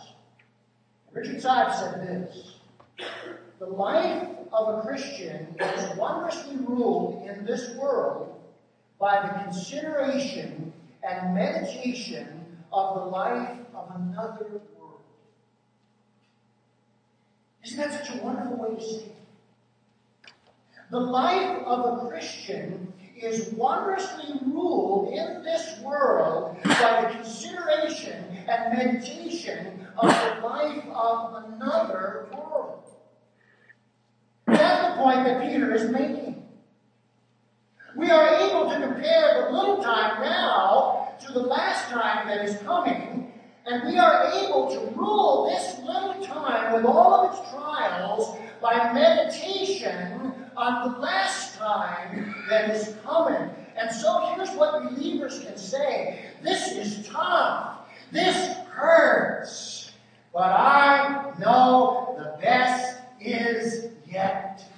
Richard 1.11 1.41
Sibbes 1.41 1.75
said 1.75 2.07
this 2.07 2.55
The 3.59 3.65
life 3.65 4.27
of 4.51 4.79
a 4.79 4.81
Christian 4.81 5.55
is 5.59 5.95
wondrously 5.97 6.57
ruled 6.57 7.27
in 7.27 7.45
this 7.45 7.75
world 7.75 8.39
by 8.99 9.21
the 9.21 9.43
consideration 9.43 10.73
and 11.07 11.33
meditation 11.33 12.57
of 12.71 12.95
the 12.95 13.05
life 13.05 13.57
of 13.73 13.91
another 13.95 14.61
world. 14.77 14.99
Isn't 17.63 17.77
that 17.77 18.05
such 18.05 18.15
a 18.15 18.23
wonderful 18.23 18.57
way 18.57 18.75
to 18.75 18.81
say 18.81 18.95
it? 19.05 19.15
The 20.91 20.99
life 20.99 21.63
of 21.65 21.99
a 21.99 22.07
Christian 22.09 22.91
is 23.15 23.53
wondrously 23.53 24.39
ruled 24.45 25.13
in 25.13 25.43
this 25.43 25.79
world 25.81 26.57
by 26.63 27.01
the 27.01 27.15
consideration 27.15 28.23
and 28.47 28.77
meditation 28.77 29.87
of 29.97 30.07
the 30.07 30.47
life 30.47 30.83
of 30.87 31.43
another 31.45 32.27
world. 32.33 32.58
Point 34.99 35.23
that 35.23 35.41
Peter 35.41 35.73
is 35.73 35.89
making. 35.91 36.45
We 37.95 38.11
are 38.11 38.35
able 38.35 38.69
to 38.69 38.81
compare 38.81 39.45
the 39.45 39.57
little 39.57 39.81
time 39.81 40.21
now 40.21 41.13
to 41.25 41.31
the 41.31 41.39
last 41.39 41.89
time 41.89 42.27
that 42.27 42.43
is 42.43 42.57
coming, 42.63 43.31
and 43.65 43.87
we 43.87 43.97
are 43.97 44.25
able 44.33 44.69
to 44.73 44.99
rule 44.99 45.49
this 45.49 45.79
little 45.85 46.21
time 46.25 46.73
with 46.73 46.83
all 46.83 47.13
of 47.13 47.31
its 47.31 47.49
trials 47.49 48.37
by 48.61 48.91
meditation 48.91 50.33
on 50.57 50.91
the 50.91 50.99
last 50.99 51.57
time 51.57 52.35
that 52.49 52.69
is 52.69 52.97
coming. 53.05 53.49
And 53.77 53.89
so 53.89 54.33
here's 54.35 54.51
what 54.51 54.83
believers 54.83 55.39
can 55.45 55.57
say 55.57 56.25
this 56.43 56.73
is 56.73 57.07
tough, 57.07 57.87
this 58.11 58.57
hurts, 58.69 59.93
but 60.33 60.51
I 60.51 61.31
know 61.39 62.15
the 62.17 62.37
best 62.41 62.97
is 63.21 63.85
yet 64.05 64.68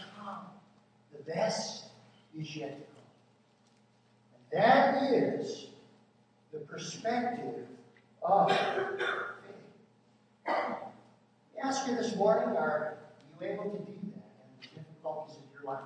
best 1.34 1.86
is 2.38 2.56
yet 2.56 2.78
to 2.78 2.84
come. 2.86 3.02
And 4.54 4.64
that 4.64 5.14
is 5.14 5.68
the 6.52 6.60
perspective 6.60 7.66
of 8.24 8.52
faith. 8.52 9.08
I 10.48 10.76
ask 11.64 11.88
you 11.88 11.96
this 11.96 12.16
morning, 12.16 12.56
are 12.58 12.98
you 13.40 13.48
able 13.48 13.64
to 13.66 13.78
do 13.78 13.86
that 13.86 13.94
in 13.94 14.50
the 14.62 14.68
difficulties 14.76 15.38
of 15.38 15.44
your 15.54 15.74
life? 15.74 15.84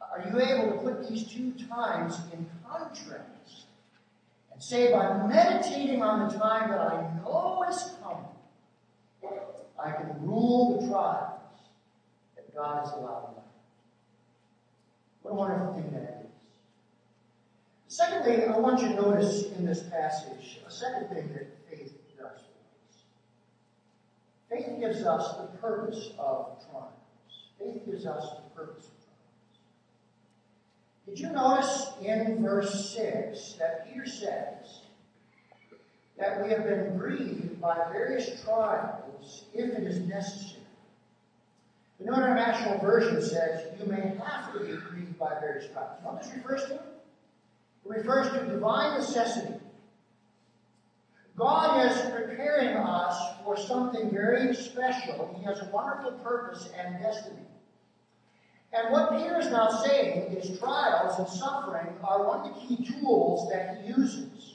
Are 0.00 0.28
you 0.28 0.40
able 0.40 0.72
to 0.72 0.78
put 0.82 1.08
these 1.08 1.24
two 1.24 1.52
times 1.68 2.18
in 2.32 2.46
contrast 2.68 3.66
and 4.52 4.62
say, 4.62 4.92
by 4.92 5.26
meditating 5.26 6.02
on 6.02 6.28
the 6.28 6.38
time 6.38 6.70
that 6.70 6.80
I 6.80 7.10
know 7.16 7.64
is 7.68 7.94
coming, 8.02 8.26
I 9.82 9.92
can 9.92 10.14
rule 10.20 10.80
the 10.80 10.88
trials 10.88 11.40
that 12.36 12.54
God 12.54 12.84
has 12.84 12.92
allowed 12.92 13.34
life. 13.36 13.41
What 15.22 15.30
a 15.30 15.34
wonderful 15.34 15.74
thing 15.74 15.90
that 15.92 16.24
is. 16.24 16.32
Secondly, 17.86 18.44
I 18.44 18.58
want 18.58 18.82
you 18.82 18.88
to 18.88 18.94
notice 18.94 19.52
in 19.52 19.64
this 19.64 19.82
passage 19.84 20.60
a 20.66 20.70
second 20.70 21.08
thing 21.08 21.28
that 21.34 21.46
faith 21.70 21.92
does 22.18 22.18
for 22.18 22.26
us. 22.26 23.02
Faith 24.50 24.80
gives 24.80 25.04
us 25.04 25.36
the 25.36 25.58
purpose 25.58 26.10
of 26.18 26.58
trials. 26.68 26.92
Faith 27.58 27.82
gives 27.86 28.06
us 28.06 28.30
the 28.36 28.50
purpose 28.60 28.86
of 28.86 28.90
trials. 28.90 29.12
Did 31.06 31.18
you 31.20 31.30
notice 31.30 31.92
in 32.00 32.42
verse 32.42 32.94
6 32.94 33.52
that 33.58 33.88
Peter 33.88 34.06
says 34.06 34.80
that 36.18 36.42
we 36.42 36.50
have 36.50 36.64
been 36.64 36.96
grieved 36.96 37.60
by 37.60 37.76
various 37.92 38.42
trials 38.42 39.44
if 39.54 39.70
it 39.70 39.84
is 39.84 40.00
necessary? 40.08 40.61
The 42.02 42.10
New 42.10 42.16
International 42.16 42.78
Version 42.80 43.22
says 43.22 43.78
you 43.78 43.86
may 43.86 44.14
have 44.26 44.52
to 44.52 44.58
be 44.58 44.72
grieved 44.72 45.18
by 45.18 45.38
various 45.40 45.70
trials. 45.72 45.98
You 46.00 46.04
know 46.04 46.12
what 46.14 46.22
this 46.22 46.32
refers 46.34 46.64
to? 46.64 46.74
It 46.74 46.80
refers 47.84 48.32
to 48.32 48.46
divine 48.46 48.98
necessity. 48.98 49.54
God 51.36 51.86
is 51.86 52.00
preparing 52.10 52.76
us 52.76 53.36
for 53.44 53.56
something 53.56 54.10
very 54.10 54.52
special. 54.54 55.32
He 55.38 55.44
has 55.44 55.60
a 55.60 55.70
wonderful 55.72 56.12
purpose 56.24 56.70
and 56.76 57.00
destiny. 57.00 57.46
And 58.72 58.90
what 58.90 59.16
Peter 59.16 59.38
is 59.38 59.50
now 59.50 59.68
saying 59.68 60.32
is 60.32 60.58
trials 60.58 61.18
and 61.18 61.28
suffering 61.28 61.86
are 62.02 62.26
one 62.26 62.48
of 62.48 62.54
the 62.54 62.60
key 62.66 62.84
tools 62.84 63.48
that 63.52 63.80
he 63.80 63.88
uses. 63.88 64.54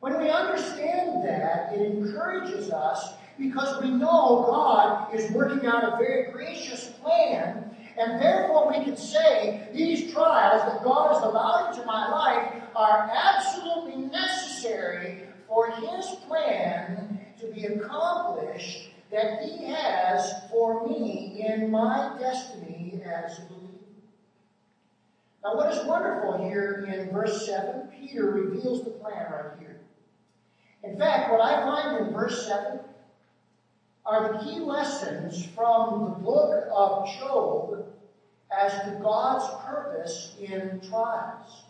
When 0.00 0.18
we 0.18 0.30
understand 0.30 1.22
that, 1.28 1.74
it 1.74 1.82
encourages 1.82 2.70
us 2.70 3.14
because 3.38 3.82
we 3.82 3.90
know 3.90 4.44
God 4.50 5.14
is 5.14 5.30
working 5.32 5.66
out 5.66 5.84
a 5.84 5.96
very 5.96 6.30
gracious 6.30 6.88
plan, 7.02 7.74
and 7.98 8.20
therefore 8.20 8.68
we 8.68 8.84
can 8.84 8.96
say 8.96 9.68
these 9.72 10.12
trials 10.12 10.62
that 10.70 10.84
God 10.84 11.14
has 11.14 11.22
allowed 11.22 11.70
into 11.70 11.86
my 11.86 12.10
life 12.10 12.62
are 12.74 13.10
absolutely 13.12 14.06
necessary 14.06 15.22
for 15.48 15.70
His 15.70 16.06
plan 16.26 17.18
to 17.40 17.46
be 17.46 17.64
accomplished 17.64 18.90
that 19.10 19.42
He 19.42 19.64
has 19.64 20.32
for 20.50 20.86
me 20.86 21.44
in 21.46 21.70
my 21.70 22.16
destiny 22.18 23.00
as 23.04 23.38
a 23.38 23.42
believer. 23.42 23.66
Now, 25.42 25.56
what 25.56 25.72
is 25.72 25.84
wonderful 25.86 26.46
here 26.46 26.86
in 26.86 27.10
verse 27.10 27.46
7, 27.46 27.88
Peter 27.98 28.30
reveals 28.30 28.84
the 28.84 28.90
plan 28.90 29.32
right 29.32 29.58
here. 29.58 29.80
In 30.82 30.98
fact, 30.98 31.32
what 31.32 31.40
I 31.40 31.62
find 31.62 32.06
in 32.06 32.12
verse 32.12 32.46
7 32.46 32.80
are 34.06 34.32
the 34.32 34.38
key 34.44 34.60
lessons 34.60 35.44
from 35.54 36.04
the 36.04 36.24
book 36.24 36.66
of 36.74 37.08
Job 37.18 37.86
as 38.50 38.72
to 38.72 38.98
God's 39.02 39.44
purpose 39.64 40.34
in 40.40 40.80
trials. 40.88 41.64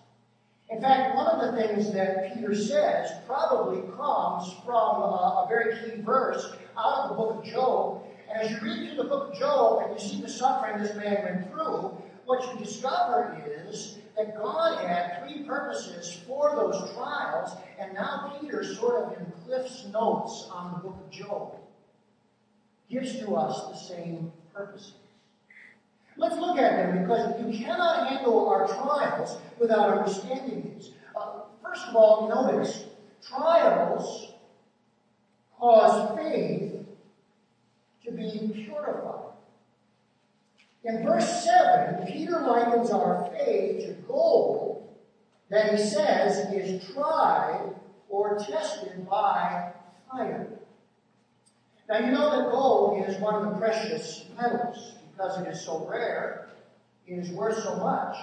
In 0.70 0.80
fact, 0.80 1.16
one 1.16 1.26
of 1.26 1.40
the 1.40 1.60
things 1.60 1.92
that 1.92 2.32
Peter 2.32 2.54
says 2.54 3.10
probably 3.26 3.82
comes 3.96 4.54
from 4.64 5.02
a, 5.02 5.44
a 5.44 5.46
very 5.48 5.74
key 5.74 6.00
verse 6.00 6.52
out 6.78 7.00
of 7.00 7.08
the 7.10 7.16
book 7.16 7.38
of 7.38 7.44
Job. 7.44 8.02
And 8.30 8.40
as 8.40 8.50
you 8.52 8.58
read 8.62 8.86
through 8.86 9.02
the 9.02 9.08
book 9.08 9.32
of 9.32 9.38
Job 9.38 9.82
and 9.82 9.92
you 9.92 10.08
see 10.08 10.20
the 10.22 10.28
suffering 10.28 10.80
this 10.80 10.94
man 10.94 11.24
went 11.24 11.50
through, 11.50 12.00
what 12.24 12.52
you 12.52 12.64
discover 12.64 13.42
is 13.66 13.98
that 14.16 14.36
God 14.40 14.86
had 14.86 15.20
three 15.20 15.42
purposes 15.42 16.20
for 16.26 16.54
those 16.54 16.92
trials, 16.94 17.50
and 17.78 17.92
now 17.94 18.38
Peter, 18.40 18.62
sort 18.62 19.18
of 19.18 19.44
Cliff's 19.44 19.86
notes 19.86 20.48
on 20.52 20.72
the 20.74 20.88
book 20.88 20.96
of 21.04 21.10
Job, 21.10 21.59
gives 22.90 23.18
to 23.20 23.34
us 23.34 23.68
the 23.68 23.94
same 23.94 24.32
purposes. 24.52 24.92
Let's 26.16 26.36
look 26.36 26.58
at 26.58 26.76
them 26.76 27.02
because 27.02 27.40
you 27.40 27.64
cannot 27.64 28.08
handle 28.08 28.48
our 28.48 28.66
trials 28.66 29.38
without 29.58 29.98
understanding 29.98 30.74
these. 30.76 30.90
Uh, 31.16 31.42
first 31.62 31.86
of 31.88 31.96
all, 31.96 32.28
notice 32.28 32.86
trials 33.26 34.32
cause 35.58 36.18
faith 36.18 36.74
to 38.04 38.10
be 38.10 38.50
purified. 38.54 39.32
In 40.84 41.04
verse 41.04 41.44
7, 41.44 42.06
Peter 42.06 42.40
likens 42.40 42.90
our 42.90 43.30
faith 43.36 43.86
to 43.86 43.92
gold 44.08 44.88
that 45.50 45.72
he 45.72 45.78
says 45.78 46.52
is 46.54 46.88
tried 46.92 47.74
or 48.08 48.38
tested 48.38 49.08
by 49.08 49.72
fire. 50.10 50.46
Now, 51.90 51.98
you 51.98 52.12
know 52.12 52.30
that 52.30 52.52
gold 52.52 53.04
is 53.08 53.16
one 53.18 53.34
of 53.34 53.42
the 53.50 53.58
precious 53.58 54.24
metals 54.40 54.94
because 55.10 55.40
it 55.40 55.48
is 55.48 55.60
so 55.60 55.84
rare, 55.90 56.50
it 57.08 57.14
is 57.14 57.30
worth 57.32 57.60
so 57.64 57.78
much. 57.78 58.16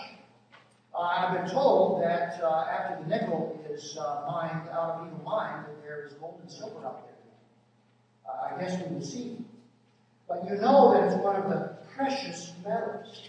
Uh, 0.96 1.00
I've 1.00 1.38
been 1.38 1.52
told 1.52 2.02
that 2.02 2.42
uh, 2.42 2.66
after 2.72 3.04
the 3.04 3.10
nickel 3.10 3.62
is 3.70 3.98
uh, 4.00 4.24
mined 4.26 4.70
out 4.70 5.02
of 5.02 5.08
Eagle 5.08 5.22
Mine, 5.26 5.66
that 5.68 5.84
there 5.84 6.06
is 6.08 6.14
gold 6.14 6.40
and 6.42 6.50
silver 6.50 6.86
out 6.86 7.04
there. 7.04 8.34
Uh, 8.34 8.56
I 8.56 8.58
guess 8.62 8.82
we 8.88 8.96
will 8.96 9.04
see. 9.04 9.36
But 10.30 10.46
you 10.46 10.56
know 10.56 10.94
that 10.94 11.12
it's 11.12 11.22
one 11.22 11.36
of 11.36 11.50
the 11.50 11.76
precious 11.94 12.54
metals. 12.66 13.28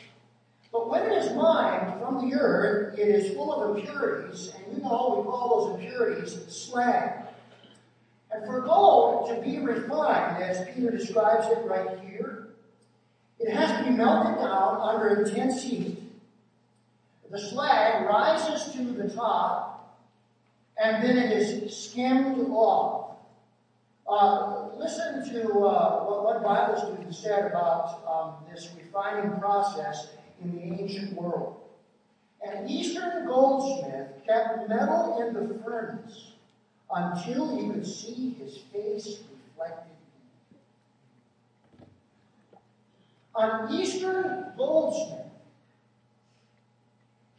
But 0.70 0.88
when 0.88 1.02
it 1.02 1.14
is 1.14 1.34
mined 1.34 2.00
from 2.00 2.30
the 2.30 2.36
earth, 2.36 2.96
it 2.96 3.08
is 3.08 3.34
full 3.34 3.52
of 3.52 3.76
impurities, 3.76 4.52
and 4.54 4.76
you 4.76 4.82
know 4.84 5.16
we 5.18 5.28
call 5.28 5.72
those 5.72 5.84
impurities 5.84 6.44
slag. 6.46 7.27
And 8.38 8.46
for 8.46 8.60
gold 8.60 9.28
to 9.30 9.42
be 9.42 9.58
refined, 9.58 10.42
as 10.42 10.68
Peter 10.72 10.90
describes 10.90 11.46
it 11.48 11.64
right 11.64 11.98
here, 12.00 12.48
it 13.40 13.52
has 13.52 13.78
to 13.78 13.90
be 13.90 13.96
melted 13.96 14.36
down 14.36 14.80
under 14.80 15.24
intense 15.24 15.62
heat. 15.62 15.98
The 17.30 17.38
slag 17.38 18.06
rises 18.06 18.72
to 18.74 18.84
the 18.84 19.10
top, 19.10 20.00
and 20.80 21.02
then 21.02 21.18
it 21.18 21.32
is 21.32 21.76
skimmed 21.76 22.48
off. 22.50 23.16
Uh, 24.08 24.68
listen 24.78 25.28
to 25.32 25.58
uh, 25.58 26.04
what 26.04 26.24
one 26.24 26.42
Bible 26.42 26.78
student 26.78 27.14
said 27.14 27.44
about 27.44 28.02
um, 28.08 28.54
this 28.54 28.70
refining 28.76 29.38
process 29.38 30.10
in 30.42 30.52
the 30.52 30.80
ancient 30.80 31.12
world. 31.14 31.56
An 32.40 32.68
eastern 32.68 33.26
goldsmith 33.26 34.24
kept 34.26 34.68
metal 34.68 35.20
in 35.20 35.34
the 35.34 35.62
furnace 35.62 36.32
until 36.90 37.56
he 37.56 37.68
could 37.68 37.86
see 37.86 38.30
his 38.30 38.58
face 38.58 39.20
reflected 39.30 39.92
in 41.80 41.84
it. 41.84 41.88
An 43.36 43.72
eastern 43.72 44.52
goldsmith 44.56 45.26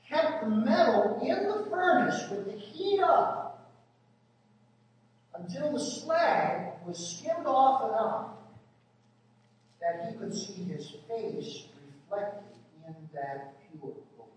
kept 0.07 0.43
the 0.43 0.49
metal 0.49 1.19
in 1.21 1.47
the 1.47 1.67
furnace 1.69 2.29
with 2.29 2.45
the 2.45 2.57
heat 2.59 2.99
up 2.99 3.49
until 5.35 5.71
the 5.71 5.79
slag 5.79 6.73
was 6.85 7.17
skimmed 7.17 7.45
off 7.45 7.89
enough 7.89 8.25
that 9.79 10.09
he 10.09 10.17
could 10.17 10.33
see 10.33 10.63
his 10.63 10.89
face 11.07 11.63
reflected 12.09 12.43
in 12.85 12.93
that 13.13 13.53
pure 13.59 13.93
gold. 14.17 14.27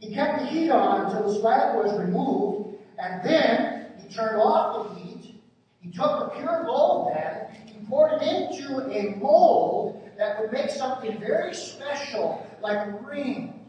He 0.00 0.14
kept 0.14 0.40
the 0.40 0.46
heat 0.46 0.70
on 0.70 1.06
until 1.06 1.28
the 1.28 1.34
slag 1.34 1.76
was 1.76 1.98
removed, 1.98 2.65
and 2.98 3.22
then 3.22 3.86
he 3.98 4.12
turned 4.14 4.40
off 4.40 4.88
the 4.88 5.00
heat. 5.00 5.34
He 5.80 5.90
took 5.90 6.34
the 6.34 6.40
pure 6.40 6.64
gold 6.64 7.12
then, 7.14 7.46
he 7.66 7.84
poured 7.86 8.20
it 8.20 8.22
into 8.22 8.80
a 8.90 9.16
mold 9.16 10.02
that 10.18 10.40
would 10.40 10.52
make 10.52 10.70
something 10.70 11.18
very 11.20 11.54
special, 11.54 12.46
like 12.62 12.78
a 12.88 12.90
ring, 13.06 13.66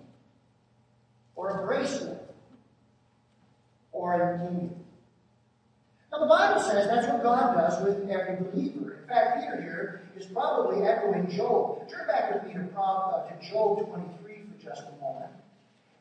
or 1.35 1.61
a 1.61 1.65
bracelet, 1.65 2.33
or 3.91 4.13
a 4.13 4.37
ring. 4.37 4.73
Now, 6.11 6.19
the 6.19 6.27
Bible 6.27 6.61
says 6.61 6.87
that's 6.87 7.07
what 7.07 7.21
God 7.21 7.53
does 7.53 7.83
with 7.83 8.09
every 8.09 8.37
believer. 8.37 8.99
In 9.01 9.07
fact, 9.07 9.39
Peter 9.39 9.61
here 9.61 10.01
is 10.17 10.25
probably 10.27 10.87
echoing 10.87 11.29
Job. 11.29 11.87
Turn 11.89 12.07
back 12.07 12.33
with 12.33 12.43
me 12.45 12.53
to, 12.53 12.79
uh, 12.79 13.27
to 13.27 13.49
Job 13.49 13.87
23 13.89 14.43
for 14.43 14.63
just 14.63 14.83
a 14.83 15.03
moment. 15.03 15.31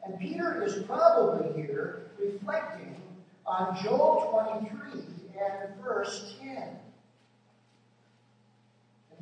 And 0.05 0.19
Peter 0.21 0.63
is 0.63 0.85
probably 0.85 1.61
here 1.61 2.07
reflecting 2.19 3.03
on 3.47 3.77
Job 3.83 4.31
23 4.31 5.01
and 5.39 5.83
verse 5.83 6.37
10. 6.41 6.57
And 6.57 6.79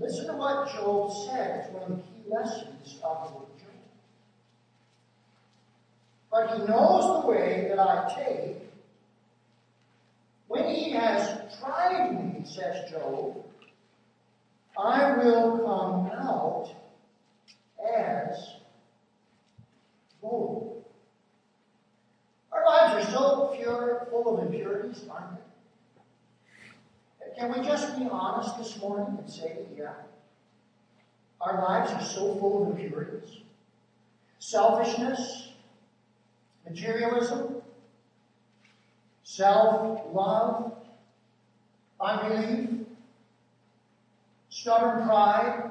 listen 0.00 0.26
to 0.26 0.32
what 0.34 0.70
Job 0.72 1.12
said. 1.26 1.64
It's 1.64 1.74
one 1.74 1.82
of 1.82 1.88
the 1.88 1.96
key 1.96 2.28
lessons 2.28 2.98
of 3.02 3.26
the 3.26 3.32
book 3.32 3.50
of 3.50 3.60
Job. 3.60 3.70
But 6.30 6.50
he 6.52 6.58
knows 6.66 7.22
the 7.22 7.28
way 7.28 7.66
that 7.68 7.78
I 7.78 8.12
take 8.14 8.64
when 10.54 10.72
he 10.72 10.90
has 10.90 11.58
tried 11.58 12.12
me, 12.12 12.44
says 12.44 12.88
Job, 12.88 13.44
I 14.78 15.16
will 15.16 15.58
come 15.58 16.10
out 16.16 16.68
as 17.92 18.56
gold. 20.20 20.73
Our 22.64 22.88
lives 22.88 23.08
are 23.08 23.10
so 23.10 23.52
pure, 23.54 24.06
full 24.10 24.38
of 24.38 24.46
impurities, 24.46 25.06
aren't 25.10 25.36
they? 27.20 27.30
Can 27.36 27.52
we 27.52 27.66
just 27.66 27.98
be 27.98 28.06
honest 28.06 28.56
this 28.56 28.80
morning 28.80 29.18
and 29.18 29.28
say, 29.28 29.58
yeah, 29.76 29.92
our 31.40 31.60
lives 31.60 31.92
are 31.92 32.00
so 32.00 32.34
full 32.36 32.62
of 32.62 32.78
impurities? 32.78 33.40
Selfishness, 34.38 35.52
materialism, 36.64 37.56
self 39.24 40.00
love, 40.12 40.72
unbelief, 42.00 42.86
stubborn 44.48 45.06
pride, 45.06 45.70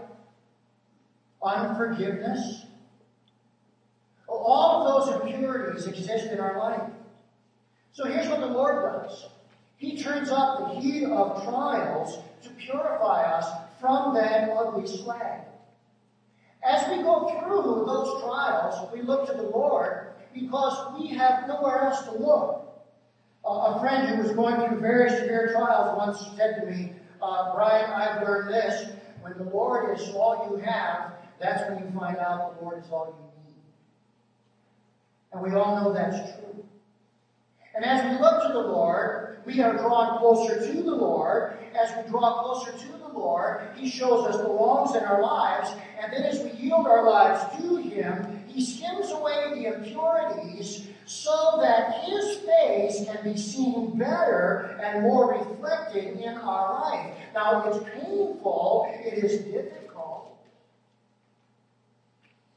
unforgiveness. 1.42 2.66
All 4.44 4.86
of 4.86 5.08
those 5.08 5.22
impurities 5.22 5.88
exist 5.88 6.28
in 6.28 6.40
our 6.40 6.58
life. 6.58 6.82
So 7.94 8.06
here's 8.06 8.28
what 8.28 8.42
the 8.42 8.48
Lord 8.48 8.84
does 8.84 9.26
He 9.78 10.02
turns 10.02 10.30
up 10.30 10.60
the 10.60 10.80
heat 10.80 11.06
of 11.06 11.44
trials 11.44 12.20
to 12.44 12.50
purify 12.52 13.24
us 13.24 13.46
from 13.80 14.14
that 14.16 14.50
ugly 14.50 14.88
slag. 14.88 15.42
As 16.64 16.90
we 16.90 17.04
go 17.04 17.28
through 17.30 17.84
those 17.86 18.22
trials, 18.24 18.92
we 18.94 19.02
look 19.02 19.28
to 19.28 19.34
the 19.34 19.44
Lord 19.44 20.08
because 20.34 21.00
we 21.00 21.08
have 21.10 21.48
nowhere 21.48 21.82
else 21.82 22.04
to 22.04 22.12
look 22.12 22.64
a 23.46 23.80
friend 23.80 24.08
who 24.08 24.24
was 24.24 24.32
going 24.32 24.56
through 24.56 24.80
very 24.80 25.10
severe 25.10 25.52
trials 25.52 25.98
once 25.98 26.38
said 26.38 26.62
to 26.62 26.66
me, 26.66 26.94
uh, 27.22 27.54
Brian, 27.54 27.90
I've 27.92 28.24
learned 28.24 28.54
this. 28.54 28.92
When 29.22 29.38
the 29.38 29.44
Lord 29.46 29.98
is 29.98 30.10
all 30.16 30.50
you 30.50 30.58
have, 30.58 31.14
that's 31.40 31.70
when 31.70 31.80
you 31.80 32.00
find 32.00 32.18
out 32.18 32.58
the 32.58 32.66
Lord 32.66 32.84
is 32.84 32.90
all 32.90 33.08
you. 33.08 33.33
And 35.34 35.42
we 35.42 35.52
all 35.52 35.76
know 35.76 35.94
that's 35.94 36.32
true. 36.32 36.64
And 37.76 37.84
as 37.84 38.04
we 38.04 38.24
look 38.24 38.44
to 38.44 38.54
the 38.54 38.60
Lord, 38.60 39.40
we 39.46 39.60
are 39.62 39.76
drawn 39.76 40.20
closer 40.20 40.60
to 40.60 40.84
the 40.84 40.96
Lord. 40.96 41.58
As 41.76 41.92
we 41.98 42.10
draw 42.10 42.44
closer 42.44 42.72
to 42.72 42.98
the 43.00 43.08
Lord, 43.08 43.68
He 43.76 43.90
shows 43.90 44.28
us 44.28 44.38
the 44.38 44.44
wrongs 44.44 44.96
in 44.96 45.04
our 45.04 45.22
lives. 45.22 45.72
And 46.00 46.14
then 46.14 46.24
as 46.24 46.40
we 46.42 46.52
yield 46.52 46.86
our 46.86 47.04
lives 47.04 47.58
to 47.58 47.78
Him, 47.78 48.44
He 48.48 48.64
skims 48.64 49.12
away 49.12 49.56
the 49.56 49.76
impurities 49.76 50.88
so 51.06 51.60
that 51.62 52.04
His 52.04 52.38
face 52.38 53.06
can 53.06 53.24
be 53.24 53.38
seen 53.38 53.98
better 53.98 54.80
and 54.82 55.02
more 55.02 55.34
reflected 55.34 56.20
in 56.20 56.38
our 56.38 56.92
life. 56.92 57.16
Now, 57.34 57.64
it's 57.68 57.84
painful, 57.90 58.94
it 59.04 59.24
is 59.24 59.42
difficult. 59.46 59.83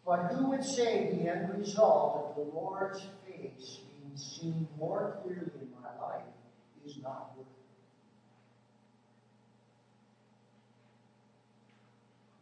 But 0.06 0.30
who 0.32 0.50
would 0.50 0.62
say 0.64 1.10
the 1.10 1.28
end 1.28 1.58
result 1.58 2.28
of 2.30 2.36
the 2.36 2.56
Lord's 2.56 3.04
face 3.26 3.80
being 3.90 4.16
seen 4.16 4.68
more 4.78 5.18
clearly 5.22 5.50
in 5.60 5.68
my 5.82 6.06
life 6.06 6.22
is 6.86 6.98
not 7.02 7.36
worth 7.36 7.48
it? 7.48 7.52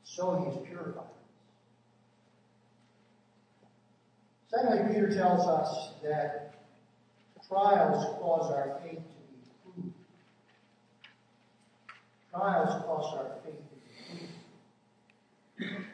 So 0.05 0.61
he 0.61 0.67
purified. 0.69 1.05
Secondly, 4.51 4.93
Peter 4.93 5.13
tells 5.15 5.49
us 5.49 5.95
that 6.03 6.55
trials 7.49 8.05
cause 8.21 8.53
our 8.53 8.79
faith 8.83 8.99
to 8.99 9.01
be 9.01 9.81
proved. 9.81 9.95
Trials 12.31 12.85
cause 12.85 13.15
our 13.17 13.31
faith 13.43 13.55
to 13.57 13.77
be 15.65 15.67
proved. 15.67 15.85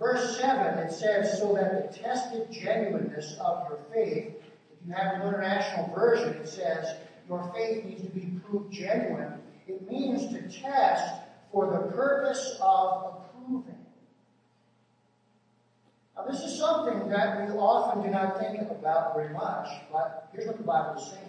Verse 0.00 0.38
7, 0.40 0.78
it 0.78 0.92
says, 0.92 1.38
So 1.38 1.54
that 1.54 1.92
the 1.92 1.98
tested 1.98 2.50
genuineness 2.50 3.36
of 3.38 3.68
your 3.68 3.78
faith, 3.92 4.32
if 4.72 4.86
you 4.86 4.94
have 4.94 5.20
an 5.20 5.28
international 5.28 5.94
version, 5.94 6.30
it 6.30 6.48
says, 6.48 6.96
Your 7.28 7.52
faith 7.54 7.84
needs 7.84 8.02
to 8.02 8.08
be 8.08 8.40
proved 8.42 8.72
genuine. 8.72 9.34
It 9.68 9.86
means 9.88 10.32
to 10.32 10.40
test 10.48 11.20
for 11.52 11.66
the 11.66 11.94
purpose 11.94 12.58
of 12.62 13.12
approving. 13.14 13.76
Now, 16.16 16.24
this 16.24 16.40
is 16.40 16.58
something 16.58 17.10
that 17.10 17.46
we 17.46 17.54
often 17.58 18.02
do 18.02 18.08
not 18.08 18.38
think 18.40 18.70
about 18.70 19.14
very 19.14 19.34
much, 19.34 19.68
but 19.92 20.30
here's 20.32 20.46
what 20.46 20.56
the 20.56 20.64
Bible 20.64 20.98
is 20.98 21.10
saying. 21.10 21.26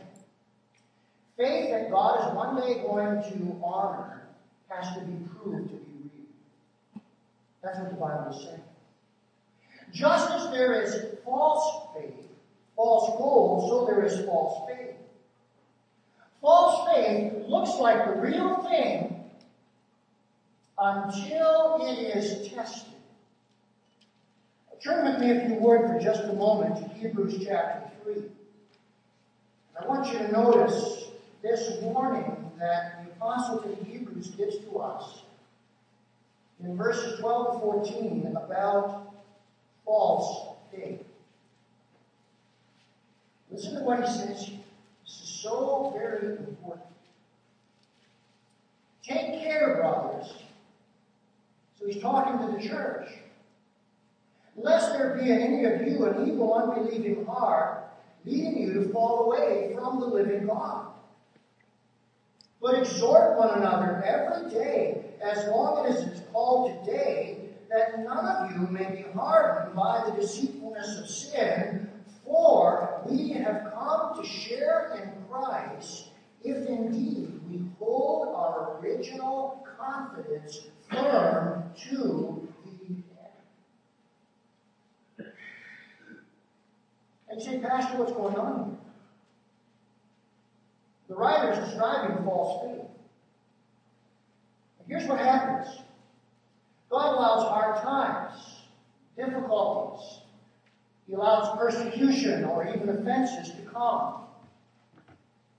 Faith 1.37 1.71
that 1.71 1.91
God 1.91 2.29
is 2.29 2.35
one 2.35 2.55
day 2.55 2.81
going 2.83 3.21
to 3.21 3.61
honor 3.63 4.21
has 4.69 4.95
to 4.95 5.01
be 5.01 5.27
proved. 5.41 5.80
That's 7.63 7.77
what 7.79 7.89
the 7.89 7.95
Bible 7.95 8.31
is 8.31 8.43
saying. 8.45 8.63
Just 9.91 10.31
as 10.31 10.51
there 10.51 10.81
is 10.81 11.17
false 11.23 11.87
faith, 11.95 12.27
false 12.75 13.17
gold, 13.17 13.69
so 13.69 13.85
there 13.85 14.03
is 14.05 14.25
false 14.25 14.69
faith. 14.69 14.95
False 16.41 16.95
faith 16.95 17.33
looks 17.47 17.75
like 17.75 18.05
the 18.05 18.21
real 18.21 18.57
thing 18.63 19.29
until 20.77 21.79
it 21.81 21.99
is 22.15 22.49
tested. 22.49 22.93
Turn 24.83 25.05
with 25.05 25.19
me, 25.19 25.29
if 25.29 25.47
you 25.47 25.55
would, 25.55 25.81
for 25.81 25.99
just 25.99 26.23
a 26.23 26.33
moment 26.33 26.77
to 26.77 26.87
Hebrews 26.95 27.45
chapter 27.45 27.91
3. 28.03 28.13
And 28.15 28.25
I 29.79 29.85
want 29.87 30.11
you 30.11 30.17
to 30.17 30.31
notice 30.31 31.09
this 31.43 31.77
warning 31.81 32.51
that 32.57 33.05
the 33.05 33.11
apostle 33.11 33.59
to 33.59 33.69
the 33.69 33.83
Hebrews 33.83 34.29
gives 34.29 34.57
to 34.57 34.79
us 34.79 35.21
in 36.63 36.77
verses 36.77 37.19
12 37.19 37.53
to 37.53 37.59
14 37.59 38.35
about 38.35 39.13
false 39.85 40.55
faith. 40.73 41.03
Listen 43.49 43.75
to 43.75 43.81
what 43.81 43.99
he 43.99 44.05
says. 44.05 44.49
This 45.03 45.21
is 45.21 45.39
so 45.41 45.93
very 45.95 46.37
important. 46.37 46.85
Take 49.03 49.41
care, 49.41 49.75
brothers. 49.75 50.33
So 51.79 51.87
he's 51.87 52.01
talking 52.01 52.47
to 52.47 52.53
the 52.53 52.69
church. 52.69 53.09
Lest 54.55 54.93
there 54.93 55.15
be 55.15 55.31
in 55.31 55.39
any 55.39 55.65
of 55.65 55.81
you 55.87 56.05
an 56.05 56.27
evil, 56.27 56.53
unbelieving 56.53 57.25
heart, 57.25 57.83
leading 58.25 58.61
you 58.61 58.73
to 58.73 58.89
fall 58.89 59.25
away 59.25 59.73
from 59.73 59.99
the 59.99 60.05
living 60.05 60.45
God. 60.45 60.87
But 62.61 62.77
exhort 62.77 63.39
one 63.39 63.57
another 63.57 64.03
every 64.05 64.51
day, 64.51 65.10
as 65.21 65.47
long 65.47 65.85
as 65.85 66.01
it 66.01 66.13
is 66.13 66.21
called 66.31 66.83
today, 66.83 67.37
that 67.69 68.03
none 68.03 68.25
of 68.25 68.51
you 68.51 68.67
may 68.67 68.95
be 68.95 69.05
hardened 69.13 69.75
by 69.75 70.03
the 70.09 70.21
deceitfulness 70.21 70.99
of 70.99 71.07
sin. 71.07 71.89
For 72.25 73.01
we 73.05 73.29
have 73.29 73.71
come 73.73 74.21
to 74.21 74.27
share 74.27 74.91
in 74.95 75.11
Christ, 75.29 76.09
if 76.43 76.67
indeed 76.67 77.39
we 77.49 77.61
hold 77.79 78.27
our 78.29 78.79
original 78.79 79.63
confidence 79.77 80.61
firm 80.89 81.63
to 81.89 82.47
the 82.65 82.95
end. 85.19 85.31
And 87.29 87.41
say, 87.41 87.59
Pastor, 87.59 87.97
what's 87.97 88.11
going 88.11 88.35
on 88.35 88.65
here? 88.65 88.77
The 91.07 91.15
writer 91.15 91.51
is 91.51 91.59
describing 91.59 92.23
false 92.23 92.63
faith. 92.65 92.90
Here's 94.87 95.07
what 95.07 95.19
happens 95.19 95.81
God 96.89 97.15
allows 97.15 97.43
hard 97.47 97.81
times, 97.81 98.61
difficulties, 99.15 100.19
He 101.07 101.13
allows 101.13 101.57
persecution 101.57 102.43
or 102.45 102.67
even 102.67 102.89
offenses 102.89 103.53
to 103.55 103.61
come. 103.63 104.15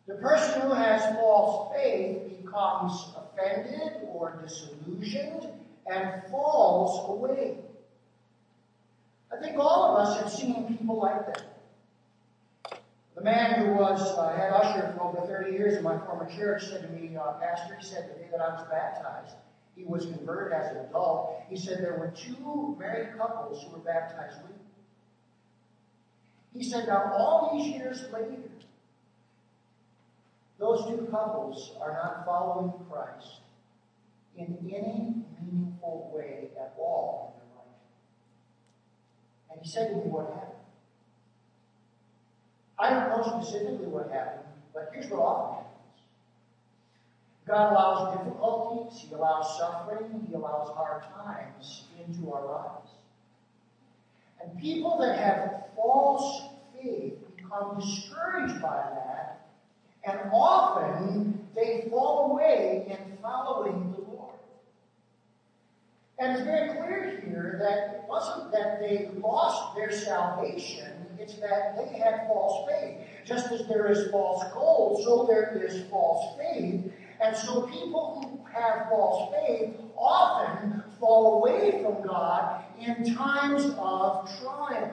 The 0.07 0.15
person 0.15 0.63
who 0.63 0.73
has 0.73 1.15
false 1.17 1.75
faith 1.75 2.43
becomes 2.43 3.07
offended 3.17 4.03
or 4.09 4.39
disillusioned 4.43 5.47
and 5.91 6.23
falls 6.31 7.09
away. 7.09 7.57
I 9.33 9.41
think 9.41 9.59
all 9.59 9.85
of 9.85 10.07
us 10.07 10.21
have 10.21 10.31
seen 10.31 10.67
people 10.67 10.99
like 10.99 11.27
that. 11.27 11.52
The 13.15 13.23
man 13.23 13.61
who 13.61 13.75
was 13.75 14.01
uh, 14.19 14.35
head 14.35 14.53
usher 14.53 14.95
for 14.97 15.05
over 15.05 15.27
30 15.27 15.53
years 15.53 15.77
in 15.77 15.85
my 15.85 15.99
former 15.99 16.31
church 16.31 16.65
said 16.65 16.83
to 16.83 16.89
me, 16.89 17.15
uh, 17.17 17.33
Pastor, 17.33 17.77
he 17.79 17.85
said 17.85 18.11
the 18.11 18.19
day 18.19 18.29
that 18.31 18.41
I 18.41 18.55
was 18.55 18.67
baptized, 18.71 19.37
he 19.77 19.85
was 19.85 20.07
converted 20.07 20.53
as 20.53 20.73
an 20.73 20.87
adult. 20.87 21.43
He 21.49 21.57
said 21.57 21.79
there 21.79 21.99
were 21.99 22.13
two 22.17 22.77
married 22.79 23.17
couples 23.19 23.65
who 23.65 23.73
were 23.73 23.85
baptized 23.85 24.43
with 24.43 24.53
him. 24.53 24.59
He 26.55 26.63
said, 26.63 26.87
now 26.87 27.13
all 27.17 27.57
these 27.57 27.75
years 27.75 28.05
later, 28.13 28.51
those 30.59 30.87
two 30.87 31.09
couples 31.11 31.73
are 31.81 31.93
not 31.93 32.25
following 32.25 32.73
Christ 32.91 33.41
in 34.37 34.59
any 34.63 35.25
meaningful 35.41 36.11
way 36.15 36.51
at 36.59 36.75
all 36.79 37.35
in 37.35 37.41
their 37.41 37.57
life. 37.57 37.77
And 39.51 39.61
he 39.63 39.69
said 39.69 39.91
to 39.91 39.97
me, 39.97 40.03
what 40.11 40.27
happened? 40.27 40.62
I 42.83 42.91
don't 42.91 43.11
know 43.11 43.39
specifically 43.39 43.87
what 43.87 44.11
happened, 44.11 44.43
but 44.75 44.91
here's 44.93 45.09
what 45.09 45.21
often 45.21 45.55
happens. 45.55 46.03
God 47.47 47.73
allows 47.73 48.19
difficulties, 48.19 49.05
He 49.09 49.15
allows 49.15 49.57
suffering, 49.57 50.27
He 50.29 50.35
allows 50.35 50.69
hard 50.75 51.05
times 51.15 51.85
into 51.97 52.33
our 52.33 52.45
lives. 52.45 52.91
And 54.43 54.59
people 54.59 54.99
that 54.99 55.17
have 55.17 55.63
false 55.77 56.43
faith 56.75 57.15
become 57.37 57.79
discouraged 57.79 58.61
by 58.61 58.83
that, 58.97 59.47
and 60.03 60.19
often 60.33 61.39
they 61.55 61.87
fall 61.89 62.33
away 62.33 62.85
in 62.89 63.17
following 63.19 63.93
the. 63.93 64.02
And 66.19 66.33
it's 66.33 66.45
very 66.45 66.69
clear 66.69 67.21
here 67.25 67.57
that 67.61 67.95
it 67.95 68.03
wasn't 68.09 68.53
that 68.53 68.81
they 68.81 69.11
lost 69.19 69.75
their 69.75 69.91
salvation, 69.91 71.07
it's 71.19 71.35
that 71.37 71.77
they 71.77 71.99
had 71.99 72.27
false 72.27 72.69
faith. 72.69 72.99
Just 73.25 73.51
as 73.53 73.67
there 73.67 73.91
is 73.91 74.11
false 74.11 74.45
gold, 74.53 75.03
so 75.05 75.27
there 75.27 75.63
is 75.65 75.85
false 75.89 76.37
faith. 76.39 76.93
And 77.21 77.37
so 77.37 77.63
people 77.69 78.21
who 78.21 78.53
have 78.53 78.89
false 78.89 79.33
faith 79.33 79.77
often 79.97 80.83
fall 80.99 81.39
away 81.39 81.83
from 81.83 82.07
God 82.07 82.65
in 82.81 83.15
times 83.15 83.65
of 83.79 84.29
trial. 84.41 84.91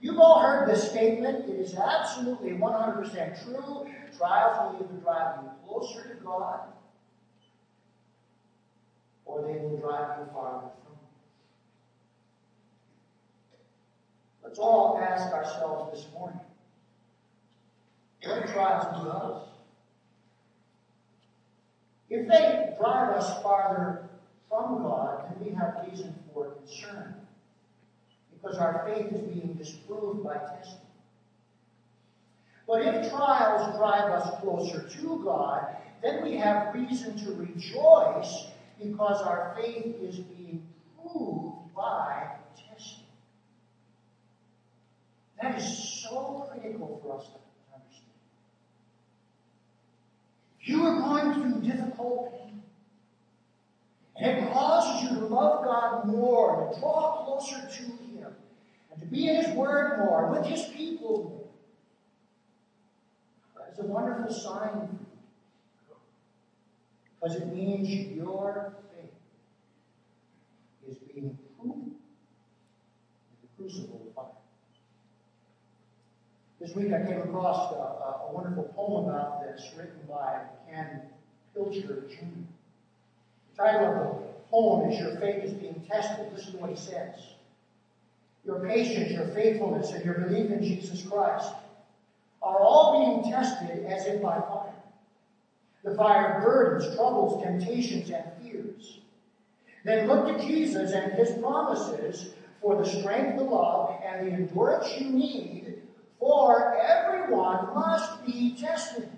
You've 0.00 0.18
all 0.18 0.40
heard 0.40 0.68
this 0.68 0.90
statement. 0.90 1.48
It 1.48 1.60
is 1.60 1.74
absolutely 1.74 2.52
100% 2.52 3.44
true. 3.44 3.86
Trials 4.18 4.74
will 4.74 4.86
either 4.86 5.00
drive 5.00 5.44
you 5.44 5.50
closer 5.66 6.08
to 6.08 6.24
God 6.24 6.71
or 9.24 9.42
they 9.42 9.58
will 9.58 9.76
drive 9.78 10.18
you 10.18 10.26
farther 10.32 10.68
from. 10.84 10.96
Let's 14.42 14.58
all 14.58 14.98
ask 14.98 15.32
ourselves 15.32 15.90
this 15.92 16.12
morning 16.14 16.40
what 18.24 18.46
trials 18.46 19.02
do 19.02 19.08
us? 19.10 19.42
If 22.08 22.28
they 22.28 22.74
drive 22.78 23.10
us 23.16 23.42
farther 23.42 24.02
from 24.48 24.82
God, 24.82 25.24
then 25.24 25.46
we 25.48 25.54
have 25.54 25.84
reason 25.88 26.14
for 26.32 26.46
concern 26.46 27.14
because 28.30 28.58
our 28.58 28.84
faith 28.86 29.12
is 29.12 29.20
being 29.20 29.54
disproved 29.54 30.22
by 30.22 30.36
testing. 30.36 30.78
But 32.66 32.82
if 32.82 33.10
trials 33.10 33.76
drive 33.76 34.10
us 34.12 34.40
closer 34.40 34.86
to 34.88 35.22
God, 35.24 35.74
then 36.02 36.22
we 36.22 36.36
have 36.36 36.74
reason 36.74 37.16
to 37.16 37.32
rejoice 37.32 38.51
because 38.82 39.22
our 39.22 39.56
faith 39.56 39.96
is 40.00 40.18
being 40.18 40.66
proved 41.00 41.74
by 41.74 42.36
testing. 42.56 43.04
That 45.40 45.58
is 45.58 46.02
so 46.02 46.48
critical 46.50 47.00
for 47.02 47.18
us 47.18 47.26
to 47.26 47.38
understand. 47.74 48.06
You 50.62 50.82
are 50.84 51.00
going 51.00 51.34
through 51.34 51.68
difficult 51.68 52.32
pain. 52.32 52.62
And 54.16 54.38
it 54.38 54.52
causes 54.52 55.02
you 55.02 55.20
to 55.20 55.26
love 55.26 55.64
God 55.64 56.06
more, 56.06 56.72
to 56.72 56.80
draw 56.80 57.24
closer 57.24 57.60
to 57.60 57.82
Him, 57.82 58.32
and 58.90 59.00
to 59.00 59.06
be 59.06 59.28
in 59.28 59.36
His 59.42 59.54
Word 59.56 59.98
more, 59.98 60.30
with 60.30 60.46
His 60.46 60.64
people 60.76 61.24
more. 63.56 63.64
That 63.66 63.72
is 63.72 63.78
a 63.80 63.84
wonderful 63.88 64.32
sign 64.32 64.98
because 67.22 67.36
it 67.36 67.54
means 67.54 67.88
your 68.16 68.72
faith 68.90 69.10
is 70.88 70.96
being 70.96 71.38
proven 71.56 71.82
in 71.82 71.92
the 73.42 73.48
crucible 73.56 74.02
of 74.08 74.14
fire. 74.14 74.32
This 76.58 76.74
week 76.74 76.92
I 76.92 77.06
came 77.06 77.20
across 77.20 77.72
a, 77.72 77.76
a 77.76 78.30
wonderful 78.32 78.64
poem 78.74 79.08
about 79.08 79.42
this 79.42 79.72
written 79.76 80.00
by 80.08 80.40
Ken 80.68 81.02
Pilcher 81.54 82.04
Jr. 82.10 82.24
The 83.50 83.56
title 83.56 83.86
of 83.86 83.94
the 83.94 84.24
poem 84.50 84.90
is 84.90 84.98
Your 84.98 85.16
Faith 85.16 85.44
is 85.44 85.52
Being 85.52 85.80
Tested. 85.88 86.32
Listen 86.32 86.54
to 86.54 86.58
what 86.58 86.70
he 86.70 86.76
says. 86.76 87.34
Your 88.44 88.66
patience, 88.66 89.12
your 89.12 89.26
faithfulness, 89.26 89.92
and 89.92 90.04
your 90.04 90.18
belief 90.18 90.50
in 90.50 90.60
Jesus 90.60 91.06
Christ 91.06 91.52
are 92.42 92.60
all 92.60 92.98
being 92.98 93.32
tested 93.32 93.84
as 93.84 94.06
if 94.06 94.20
by 94.20 94.34
fire. 94.40 94.81
The 95.82 95.94
fire 95.94 96.40
burdens, 96.40 96.94
troubles, 96.94 97.42
temptations, 97.42 98.10
and 98.10 98.24
fears. 98.40 99.00
Then 99.84 100.06
look 100.06 100.26
to 100.26 100.46
Jesus 100.46 100.92
and 100.92 101.12
his 101.12 101.32
promises 101.40 102.34
for 102.60 102.76
the 102.76 102.84
strength, 102.84 103.36
the 103.36 103.44
love, 103.44 103.96
and 104.04 104.26
the 104.26 104.32
endurance 104.32 104.96
you 104.98 105.10
need, 105.10 105.78
for 106.18 106.76
everyone 106.76 107.74
must 107.74 108.24
be 108.24 108.54
tested. 108.56 109.08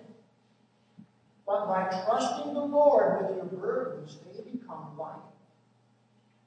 But 1.47 1.67
by 1.67 2.05
trusting 2.07 2.55
the 2.55 2.61
Lord 2.61 3.21
with 3.21 3.37
your 3.37 3.45
burdens, 3.45 4.17
they 4.33 4.51
become 4.51 4.97
light. 4.99 5.21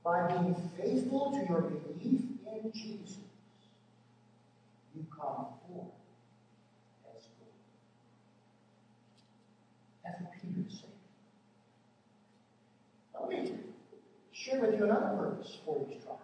By 0.04 0.28
being 0.28 0.56
faithful 0.76 1.32
to 1.32 1.46
your 1.48 1.62
belief 1.62 2.22
in 2.52 2.72
Jesus, 2.74 3.20
you 4.96 5.06
come 5.16 5.46
forth 5.68 5.92
as 7.16 7.28
gold. 7.38 7.52
That's 10.04 10.22
what 10.22 10.32
Peter 10.42 10.66
is 10.68 10.74
saying. 10.80 10.94
Now, 13.14 13.28
let 13.28 13.44
me 13.44 13.52
share 14.48 14.62
with 14.62 14.78
you 14.78 14.86
another 14.86 15.16
purpose 15.18 15.58
for 15.66 15.86
these 15.88 16.02
trials. 16.04 16.20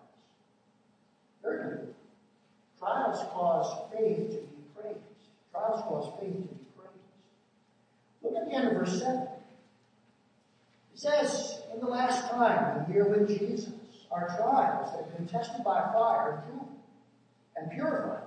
Thirdly, 1.41 1.87
trials 2.79 3.19
cause 3.31 3.91
faith 3.91 4.31
to 4.31 4.37
be 4.37 4.63
praised. 4.75 4.97
Trials 5.51 5.81
cause 5.81 6.13
faith 6.19 6.33
to 6.33 6.41
be 6.41 6.65
praised. 6.77 6.93
Look 8.21 8.35
at 8.35 8.49
the 8.49 8.55
end 8.55 8.67
of 8.69 8.73
verse 8.73 9.01
7. 9.01 9.27
It 10.93 10.99
says, 10.99 11.63
In 11.73 11.81
the 11.81 11.87
last 11.87 12.29
time, 12.29 12.85
the 12.87 12.93
year 12.93 13.05
with 13.05 13.27
Jesus, 13.27 13.73
our 14.11 14.27
trials 14.37 14.91
that 14.91 15.05
have 15.05 15.17
been 15.17 15.27
tested 15.27 15.63
by 15.63 15.81
fire 15.93 16.43
and 16.49 16.61
and 17.55 17.69
purified 17.69 18.23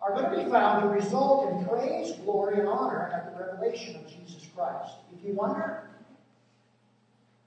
are 0.00 0.12
going 0.12 0.30
to 0.30 0.44
be 0.44 0.50
found 0.50 0.82
to 0.82 0.88
result 0.88 1.50
in 1.50 1.66
praise, 1.66 2.12
glory, 2.24 2.60
and 2.60 2.68
honor 2.68 3.10
at 3.12 3.36
the 3.36 3.44
revelation 3.44 3.96
of 3.96 4.08
Jesus 4.08 4.48
Christ. 4.54 4.94
If 5.12 5.24
you 5.24 5.34
wonder, 5.34 5.87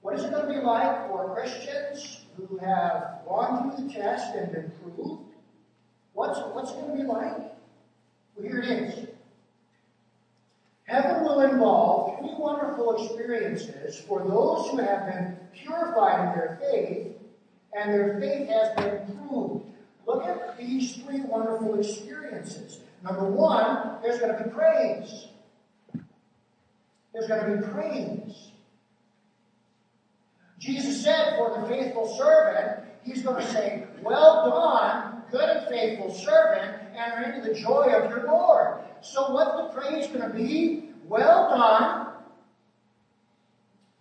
what 0.02 0.16
is 0.16 0.24
it 0.24 0.32
going 0.32 0.46
to 0.46 0.52
be 0.52 0.64
like 0.64 1.08
for 1.08 1.34
Christians 1.34 2.22
who 2.36 2.58
have 2.58 3.20
gone 3.26 3.72
through 3.76 3.86
the 3.86 3.92
test 3.92 4.34
and 4.34 4.52
been 4.52 4.72
proved? 4.82 5.22
What's, 6.12 6.38
what's 6.52 6.72
it 6.72 6.74
going 6.74 6.98
to 6.98 7.02
be 7.04 7.08
like? 7.08 7.38
Well, 8.36 8.42
here 8.42 8.60
it 8.60 8.70
is. 8.70 9.08
Heaven 10.84 11.22
will 11.22 11.40
involve 11.40 12.18
three 12.18 12.34
wonderful 12.36 12.96
experiences 12.96 14.00
for 14.00 14.18
those 14.20 14.68
who 14.70 14.78
have 14.78 15.06
been 15.06 15.36
purified 15.54 16.28
in 16.28 16.38
their 16.38 16.58
faith 16.60 17.16
and 17.72 17.94
their 17.94 18.20
faith 18.20 18.48
has 18.48 18.74
been 18.76 19.16
proved. 19.28 19.64
Look 20.06 20.24
at 20.24 20.58
these 20.58 20.96
three 20.96 21.20
wonderful 21.20 21.78
experiences. 21.78 22.80
Number 23.04 23.24
one, 23.24 24.02
there's 24.02 24.18
going 24.18 24.36
to 24.36 24.44
be 24.44 24.50
praise. 24.50 25.28
There's 27.12 27.28
going 27.28 27.50
to 27.50 27.56
be 27.56 27.72
praise. 27.72 28.48
Jesus 30.62 31.02
said 31.02 31.36
for 31.36 31.60
the 31.60 31.66
faithful 31.66 32.06
servant, 32.16 32.84
He's 33.02 33.22
going 33.22 33.42
to 33.42 33.50
say, 33.50 33.84
Well 34.00 34.48
done, 34.48 35.22
good 35.32 35.48
and 35.48 35.66
faithful 35.68 36.14
servant, 36.14 36.80
enter 36.94 37.32
into 37.32 37.48
the 37.48 37.52
joy 37.52 37.90
of 37.92 38.08
your 38.08 38.28
Lord. 38.28 38.78
So, 39.00 39.32
what's 39.32 39.56
the 39.56 39.80
praise 39.80 40.06
going 40.06 40.20
to 40.20 40.28
be? 40.28 40.90
Well 41.04 41.48
done, 41.50 42.12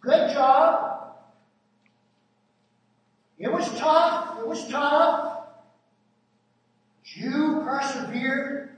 good 0.02 0.32
job. 0.34 1.16
It 3.40 3.52
was 3.52 3.68
tough, 3.80 4.38
it 4.38 4.48
was 4.48 4.70
tough. 4.70 5.48
You 7.16 7.62
persevered. 7.66 8.70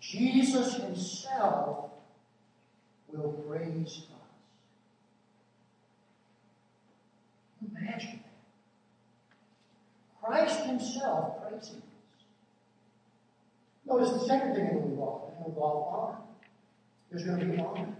Jesus 0.00 0.76
Himself 0.76 1.90
will 3.12 3.32
praise 3.46 4.06
us. 4.10 4.18
Imagine 7.80 8.20
that. 8.22 8.28
Christ 10.22 10.60
Himself 10.64 11.42
praising 11.42 11.76
us. 11.76 11.82
Notice 13.86 14.10
the 14.10 14.26
second 14.26 14.54
thing 14.54 14.66
it 14.66 14.74
will 14.74 14.84
involve. 14.84 15.32
It 15.32 15.40
will 15.40 15.48
involve 15.48 15.94
honor. 15.94 16.18
There's 17.10 17.24
going 17.24 17.40
to 17.40 17.46
be 17.46 17.58
honor. 17.58 17.94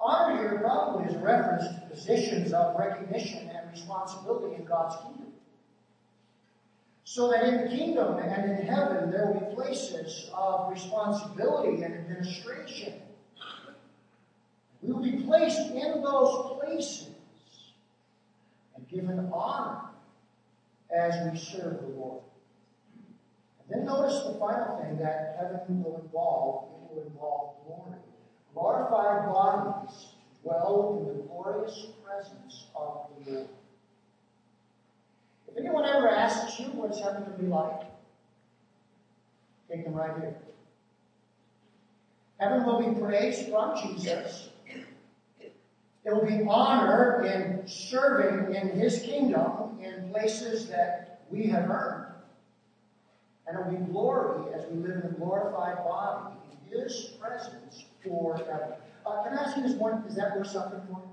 Honor 0.00 0.36
here 0.36 0.58
probably 0.60 1.08
is 1.08 1.14
a 1.14 1.18
reference 1.18 1.68
to 1.68 1.80
positions 1.90 2.52
of 2.52 2.76
recognition 2.78 3.50
and 3.50 3.70
responsibility 3.70 4.56
in 4.56 4.64
God's 4.64 4.96
kingdom. 5.02 5.32
So 7.04 7.30
that 7.30 7.44
in 7.44 7.62
the 7.62 7.76
kingdom 7.76 8.18
and 8.18 8.50
in 8.50 8.66
heaven 8.66 9.10
there 9.10 9.26
will 9.26 9.40
be 9.40 9.54
places 9.54 10.30
of 10.34 10.70
responsibility 10.70 11.82
and 11.82 11.94
administration. 11.94 12.94
We 14.80 14.92
will 14.92 15.02
be 15.02 15.22
placed 15.22 15.70
in 15.70 16.02
those 16.02 16.58
places 16.58 17.11
and 18.82 18.88
given 18.88 19.30
honor 19.32 19.80
as 20.94 21.30
we 21.30 21.38
serve 21.38 21.80
the 21.80 21.88
Lord. 21.88 22.22
And 23.60 23.80
then 23.80 23.86
notice 23.86 24.22
the 24.24 24.34
final 24.38 24.78
thing 24.78 24.98
that 24.98 25.36
heaven 25.38 25.82
will 25.82 26.00
involve. 26.02 26.68
It 26.90 26.94
will 26.94 27.02
involve 27.04 27.54
glory. 27.66 27.98
Glorified 28.54 29.32
bodies 29.32 30.08
dwell 30.42 30.98
in 30.98 31.16
the 31.16 31.22
glorious 31.24 31.86
presence 32.04 32.66
of 32.74 33.06
the 33.24 33.30
Lord. 33.30 33.48
If 35.48 35.56
anyone 35.58 35.84
ever 35.84 36.08
asks 36.08 36.58
you 36.60 36.66
what's 36.66 37.00
heaven 37.00 37.24
going 37.24 37.36
to 37.36 37.42
be 37.42 37.48
like, 37.48 37.82
take 39.70 39.84
them 39.84 39.94
right 39.94 40.18
here. 40.18 40.34
Heaven 42.38 42.66
will 42.66 42.82
be 42.82 43.00
praised 43.00 43.48
from 43.48 43.76
Jesus. 43.80 44.51
There 46.04 46.14
will 46.14 46.26
be 46.26 46.44
honor 46.48 47.24
in 47.24 47.66
serving 47.66 48.54
in 48.54 48.68
his 48.70 49.00
kingdom 49.02 49.78
in 49.80 50.10
places 50.10 50.68
that 50.68 51.24
we 51.30 51.46
have 51.46 51.70
earned. 51.70 52.12
And 53.46 53.58
it 53.58 53.64
will 53.64 53.78
be 53.78 53.92
glory 53.92 54.52
as 54.54 54.66
we 54.70 54.78
live 54.78 55.04
in 55.04 55.10
a 55.10 55.14
glorified 55.14 55.76
body 55.84 56.34
in 56.70 56.80
his 56.80 57.14
presence 57.20 57.84
forever. 58.02 58.76
Uh, 59.06 59.22
can 59.22 59.38
I 59.38 59.42
ask 59.42 59.56
you 59.56 59.62
this 59.62 59.74
one? 59.74 60.04
Is 60.08 60.16
that 60.16 60.36
worth 60.36 60.48
something 60.48 60.80
for 60.88 61.00
you? 61.00 61.12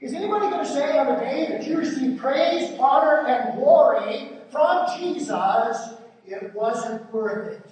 Is 0.00 0.14
anybody 0.14 0.48
going 0.48 0.64
to 0.64 0.70
say 0.70 0.96
on 0.96 1.06
the 1.06 1.16
day 1.16 1.46
that 1.50 1.66
you 1.66 1.76
receive 1.76 2.18
praise, 2.18 2.78
honor, 2.78 3.26
and 3.26 3.58
glory 3.58 4.30
from 4.50 4.86
Jesus, 4.96 5.94
it 6.24 6.54
wasn't 6.54 7.12
worth 7.12 7.48
it? 7.48 7.70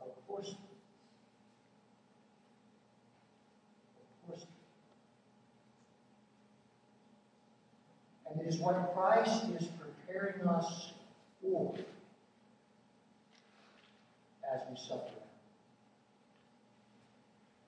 Of 0.00 0.26
course. 0.26 0.54
Of 4.24 4.28
course. 4.28 4.46
And 8.30 8.39
it 8.39 8.39
is 8.50 8.58
what 8.58 8.92
Christ 8.94 9.44
is 9.60 9.68
preparing 9.78 10.40
us 10.48 10.92
for 11.40 11.72
as 14.52 14.60
we 14.68 14.76
suffer. 14.76 15.04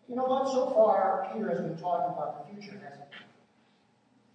You 0.09 0.17
know 0.17 0.25
what? 0.25 0.49
So 0.49 0.71
far, 0.71 1.31
Peter 1.33 1.49
has 1.51 1.61
been 1.61 1.79
talking 1.79 2.13
about 2.13 2.49
the 2.49 2.55
future, 2.55 2.81
hasn't 2.83 3.07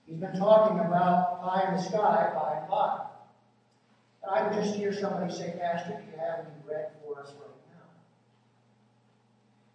he? 0.05 0.11
He's 0.11 0.21
been 0.21 0.37
talking 0.37 0.79
about 0.79 1.41
pie 1.41 1.67
in 1.67 1.75
the 1.75 1.81
sky 1.81 2.31
by 2.33 2.59
and 2.59 2.69
by. 2.69 3.07
And 4.23 4.31
I 4.33 4.47
would 4.47 4.53
just 4.53 4.75
hear 4.75 4.93
somebody 4.93 5.33
say, 5.33 5.53
Pastor, 5.59 5.99
do 5.99 6.11
you 6.11 6.17
have 6.17 6.45
any 6.45 6.63
bread 6.65 6.91
for 7.03 7.19
us 7.19 7.33
right 7.41 7.57
now? 7.73 7.89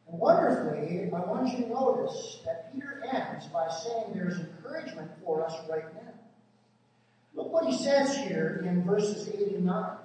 And 0.08 0.18
wonderfully, 0.18 1.10
I 1.12 1.20
want 1.20 1.52
you 1.52 1.64
to 1.64 1.70
notice 1.70 2.40
that 2.46 2.72
Peter 2.72 3.02
ends 3.12 3.46
by 3.48 3.68
saying 3.68 4.14
there's 4.14 4.40
encouragement 4.40 5.10
for 5.22 5.44
us 5.44 5.54
right 5.70 5.94
now. 5.94 6.11
Look 7.34 7.52
what 7.52 7.66
he 7.66 7.76
says 7.76 8.16
here 8.16 8.62
in 8.66 8.84
verses 8.84 9.28
8 9.28 9.56
and 9.56 9.64
9. 9.64 9.96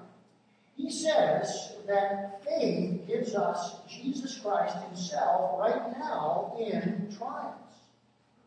He 0.77 0.91
says 0.91 1.73
that 1.87 2.43
faith 2.45 3.07
gives 3.07 3.35
us 3.35 3.77
Jesus 3.89 4.37
Christ 4.39 4.77
himself 4.87 5.59
right 5.59 5.97
now 5.97 6.55
in 6.59 7.13
trials. 7.17 7.55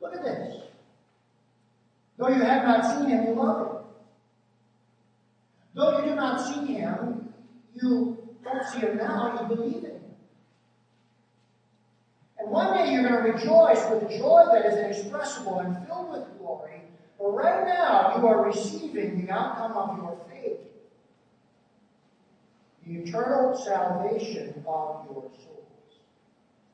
Look 0.00 0.14
at 0.14 0.22
this. 0.22 0.62
Though 2.16 2.28
you 2.28 2.42
have 2.42 2.64
not 2.64 2.84
seen 2.84 3.10
him, 3.10 3.26
you 3.26 3.34
love 3.34 3.66
him. 3.66 3.76
Though 5.74 5.98
you 5.98 6.10
do 6.10 6.14
not 6.14 6.40
see 6.40 6.66
him, 6.66 7.32
you 7.74 8.18
don't 8.44 8.64
see 8.68 8.80
him 8.80 8.96
now, 8.96 9.40
you 9.40 9.56
believe 9.56 9.84
in 9.84 9.90
him. 9.90 10.00
And 12.38 12.50
one 12.50 12.76
day 12.76 12.92
you're 12.92 13.08
going 13.08 13.22
to 13.22 13.32
rejoice 13.32 13.82
with 13.90 14.10
joy 14.10 14.44
that 14.52 14.66
is 14.66 14.76
inexpressible 14.76 15.58
and 15.58 15.86
filled 15.86 16.10
with 16.10 16.38
glory. 16.38 16.82
But 17.20 17.30
right 17.32 17.66
now, 17.66 18.16
you 18.16 18.26
are 18.26 18.46
receiving 18.46 19.26
the 19.26 19.32
outcome 19.32 19.76
of 19.76 19.96
your 19.98 20.18
faith 20.30 20.30
the 22.90 23.02
eternal 23.02 23.56
salvation 23.56 24.54
of 24.66 25.06
your 25.06 25.30
souls. 25.38 25.98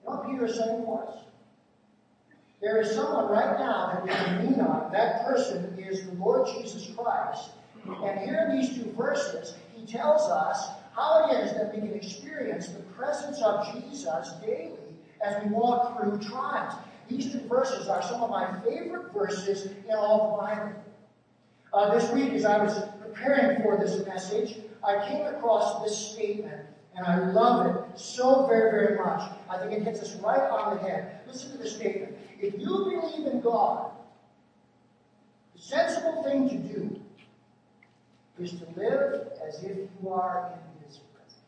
What 0.02 0.26
Peter 0.26 0.46
is 0.46 0.56
saying 0.56 0.86
us? 0.86 1.18
There 2.62 2.80
is 2.80 2.94
someone 2.94 3.28
right 3.28 3.58
now 3.58 3.92
that 3.92 4.02
we 4.02 4.08
can 4.08 4.46
lean 4.46 4.60
on. 4.60 4.90
That 4.92 5.26
person 5.26 5.76
is 5.78 6.06
the 6.06 6.12
Lord 6.12 6.48
Jesus 6.56 6.90
Christ. 6.96 7.50
And 7.84 8.18
here 8.20 8.48
in 8.48 8.58
these 8.58 8.74
two 8.74 8.92
verses, 8.92 9.56
he 9.74 9.86
tells 9.86 10.22
us 10.22 10.68
how 10.94 11.28
it 11.28 11.34
is 11.44 11.52
that 11.52 11.74
we 11.74 11.80
can 11.80 11.94
experience 11.94 12.68
the 12.68 12.82
presence 12.94 13.42
of 13.42 13.66
Jesus 13.74 14.32
daily 14.44 14.72
as 15.24 15.42
we 15.44 15.50
walk 15.50 16.00
through 16.00 16.18
trials. 16.20 16.74
These 17.08 17.32
two 17.32 17.40
verses 17.48 17.88
are 17.88 18.02
some 18.02 18.22
of 18.22 18.30
my 18.30 18.60
favorite 18.60 19.12
verses 19.12 19.66
in 19.66 19.94
all 19.94 20.36
the 20.36 20.42
Bible. 20.42 20.72
Uh, 21.72 21.94
this 21.94 22.10
week, 22.12 22.32
as 22.32 22.44
I 22.44 22.62
was 22.62 22.82
preparing 23.00 23.62
for 23.62 23.76
this 23.76 24.04
message, 24.06 24.58
I 24.84 25.06
came 25.08 25.26
across 25.26 25.82
this 25.84 25.96
statement, 25.96 26.66
and 26.96 27.06
I 27.06 27.30
love 27.30 27.66
it 27.66 27.98
so 27.98 28.46
very, 28.46 28.70
very 28.70 28.98
much. 28.98 29.30
I 29.48 29.58
think 29.58 29.72
it 29.72 29.82
hits 29.82 30.00
us 30.00 30.16
right 30.16 30.40
on 30.40 30.76
the 30.76 30.82
head. 30.82 31.20
Listen 31.26 31.52
to 31.52 31.58
the 31.58 31.68
statement. 31.68 32.16
If 32.40 32.58
you 32.58 32.66
believe 32.66 33.26
in 33.26 33.40
God, 33.40 33.90
the 35.54 35.62
sensible 35.62 36.22
thing 36.22 36.48
to 36.48 36.56
do 36.56 37.00
is 38.38 38.52
to 38.52 38.66
live 38.76 39.28
as 39.46 39.62
if 39.62 39.76
you 39.76 40.08
are 40.10 40.52
in 40.52 40.86
His 40.86 40.98
presence. 40.98 41.40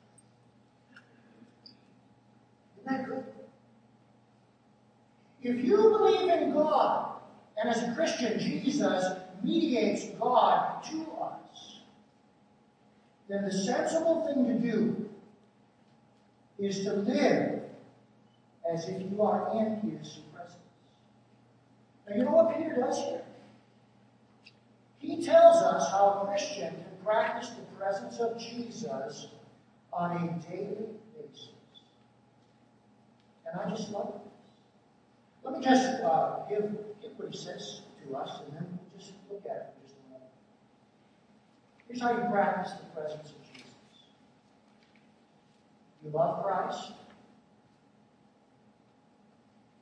Isn't 2.80 2.86
that 2.86 3.06
good? 3.06 3.24
If 5.42 5.64
you 5.64 5.76
believe 5.76 6.28
in 6.30 6.52
God, 6.52 7.12
and 7.56 7.70
as 7.70 7.82
a 7.82 7.94
Christian, 7.94 8.38
Jesus 8.38 9.04
mediates 9.42 10.06
God 10.18 10.82
to 10.84 11.06
us, 11.20 11.80
then 13.28 13.44
the 13.44 13.52
sensible 13.52 14.26
thing 14.26 14.46
to 14.46 14.54
do 14.58 15.08
is 16.58 16.84
to 16.84 16.92
live 16.94 17.62
as 18.72 18.88
if 18.88 19.10
you 19.10 19.22
are 19.22 19.50
in 19.56 19.76
His 19.76 20.20
presence. 20.32 20.56
Now, 22.08 22.16
you 22.16 22.24
know 22.24 22.32
what 22.32 22.56
Peter 22.56 22.76
does 22.80 22.98
here? 22.98 23.22
He 24.98 25.24
tells 25.24 25.62
us 25.62 25.90
how 25.90 26.22
a 26.22 26.26
Christian 26.26 26.70
can 26.70 27.04
practice 27.04 27.50
the 27.50 27.62
presence 27.76 28.18
of 28.18 28.38
Jesus 28.38 29.28
on 29.92 30.16
a 30.16 30.50
daily 30.50 30.88
basis. 31.16 31.50
And 33.46 33.60
I 33.60 33.70
just 33.70 33.90
love 33.90 34.14
this. 34.24 34.27
Let 35.50 35.60
me 35.60 35.64
just 35.64 36.02
uh, 36.02 36.40
give, 36.46 36.76
give 37.00 37.12
what 37.16 37.30
he 37.30 37.38
says 37.38 37.80
to 38.06 38.16
us, 38.16 38.40
and 38.44 38.54
then 38.54 38.66
we'll 38.70 39.00
just 39.00 39.14
look 39.30 39.42
at 39.46 39.56
it 39.56 39.66
for 39.72 39.82
just 39.82 39.94
a 39.96 40.12
moment. 40.12 40.30
Here's 41.88 42.02
how 42.02 42.12
you 42.12 42.30
practice 42.30 42.72
the 42.72 43.00
presence 43.00 43.30
of 43.30 43.42
Jesus. 43.50 43.64
You 46.04 46.10
love 46.10 46.44
Christ. 46.44 46.92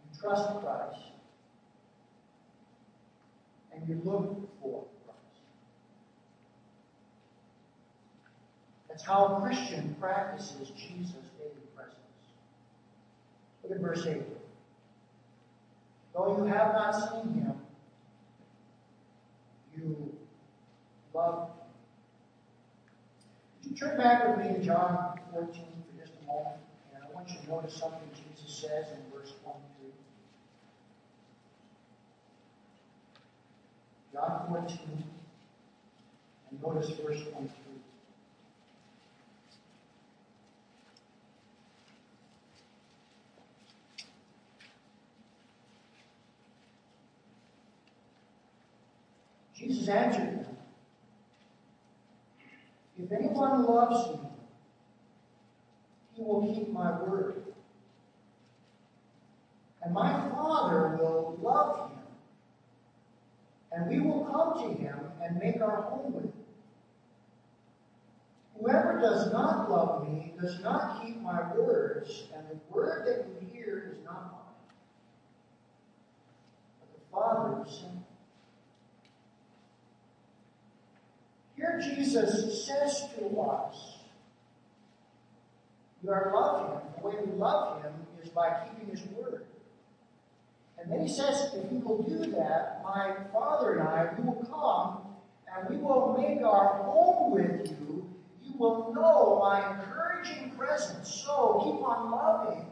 You 0.05 0.20
trust 0.20 0.61
Christ. 0.61 1.00
And 3.74 3.88
you 3.88 4.00
look 4.05 4.48
for 4.62 4.85
Christ. 5.05 5.40
That's 8.88 9.02
how 9.02 9.37
a 9.37 9.40
Christian 9.40 9.96
practices 9.98 10.70
Jesus' 10.76 11.12
daily 11.37 11.66
presence. 11.74 11.96
Look 13.64 13.72
at 13.72 13.81
verse 13.81 14.07
8. 14.07 14.22
Though 16.16 16.38
you 16.38 16.44
have 16.44 16.72
not 16.72 16.92
seen 16.92 17.35
him, 17.35 17.61
you 19.76 20.16
love 21.12 21.50
him. 21.50 21.55
Would 23.62 23.70
you 23.70 23.76
turn 23.76 23.98
back 23.98 24.26
with 24.26 24.38
me 24.38 24.55
to 24.55 24.64
John 24.64 25.20
14 25.35 25.50
for 25.52 26.00
just 26.00 26.14
a 26.22 26.26
moment? 26.26 26.57
And 26.94 27.05
I 27.05 27.14
want 27.14 27.29
you 27.29 27.37
to 27.38 27.48
notice 27.50 27.74
something 27.74 28.09
Jesus 28.14 28.50
says 28.50 28.87
in 28.92 29.12
verse 29.12 29.35
23. 29.44 29.90
John 34.14 34.46
14, 34.48 35.05
and 36.50 36.62
notice 36.62 36.88
verse 36.92 37.24
23. 37.24 37.35
Jesus 37.35 37.76
them, 49.87 50.46
If 52.99 53.12
anyone 53.12 53.64
loves 53.64 54.09
me, 54.09 54.20
he 56.14 56.22
will 56.22 56.55
keep 56.55 56.72
my 56.72 57.03
word. 57.03 57.42
And 59.83 59.92
my 59.92 60.11
Father 60.31 60.96
will 60.99 61.38
love 61.42 61.90
him. 61.90 61.99
And 63.72 63.90
we 63.90 64.01
will 64.01 64.25
come 64.25 64.62
to 64.62 64.83
him 64.83 64.99
and 65.22 65.38
make 65.38 65.61
our 65.61 65.83
home 65.83 66.14
with 66.14 66.25
him. 66.25 66.33
Whoever 68.59 68.99
does 68.99 69.31
not 69.31 69.70
love 69.70 70.09
me 70.09 70.33
does 70.40 70.62
not 70.62 71.03
keep 71.03 71.20
my 71.20 71.55
words, 71.55 72.29
and 72.35 72.46
the 72.49 72.57
word 72.75 73.07
that 73.07 73.27
you 73.29 73.49
hear 73.53 73.92
is 73.92 74.03
not 74.05 74.33
mine, 74.33 74.40
but 76.81 76.88
the 76.94 77.01
Father 77.12 77.55
who 77.55 77.70
sent 77.70 77.94
me. 77.94 78.01
Jesus 81.81 82.67
says 82.67 83.09
to 83.19 83.41
us, 83.41 83.97
you 86.03 86.11
are 86.12 86.31
love 86.35 86.71
him. 86.71 86.93
The 86.97 87.09
way 87.09 87.15
we 87.25 87.33
love 87.33 87.83
him 87.83 87.93
is 88.23 88.31
by 88.31 88.65
keeping 88.65 88.95
his 88.95 89.05
word. 89.09 89.45
And 90.79 90.93
then 90.93 91.01
he 91.01 91.09
says, 91.09 91.53
if 91.55 91.73
you 91.73 91.79
will 91.79 92.03
do 92.03 92.31
that, 92.33 92.81
my 92.85 93.17
Father 93.33 93.79
and 93.79 93.89
I, 93.89 94.11
we 94.17 94.25
will 94.25 94.45
come 94.45 95.15
and 95.53 95.69
we 95.69 95.83
will 95.83 96.17
make 96.19 96.43
our 96.43 96.83
home 96.83 97.33
with 97.33 97.69
you. 97.69 98.09
You 98.45 98.53
will 98.57 98.95
know 98.95 99.41
my 99.41 99.81
encouraging 99.81 100.53
presence. 100.57 101.09
So 101.25 101.61
keep 101.65 101.83
on 101.83 102.11
loving 102.11 102.67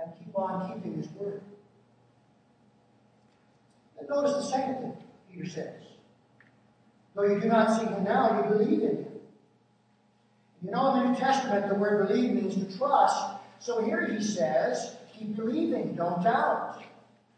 and 0.00 0.12
keep 0.18 0.38
on 0.38 0.72
keeping 0.72 0.96
his 0.96 1.08
word. 1.10 1.42
And 3.98 4.08
notice 4.08 4.36
the 4.36 4.42
second 4.42 4.76
thing 4.76 4.96
Says. 5.46 5.74
Though 7.14 7.24
you 7.24 7.40
do 7.40 7.48
not 7.48 7.78
see 7.78 7.86
him 7.86 8.04
now, 8.04 8.42
you 8.42 8.56
believe 8.56 8.82
in 8.82 8.96
him. 8.96 9.06
You 10.62 10.70
know, 10.70 10.94
in 10.94 11.02
the 11.02 11.08
New 11.10 11.16
Testament, 11.18 11.68
the 11.68 11.74
word 11.74 12.08
believe 12.08 12.32
means 12.32 12.54
to 12.54 12.78
trust. 12.78 13.34
So 13.60 13.82
here 13.82 14.06
he 14.06 14.22
says, 14.22 14.96
keep 15.12 15.36
believing, 15.36 15.94
don't 15.94 16.22
doubt. 16.22 16.82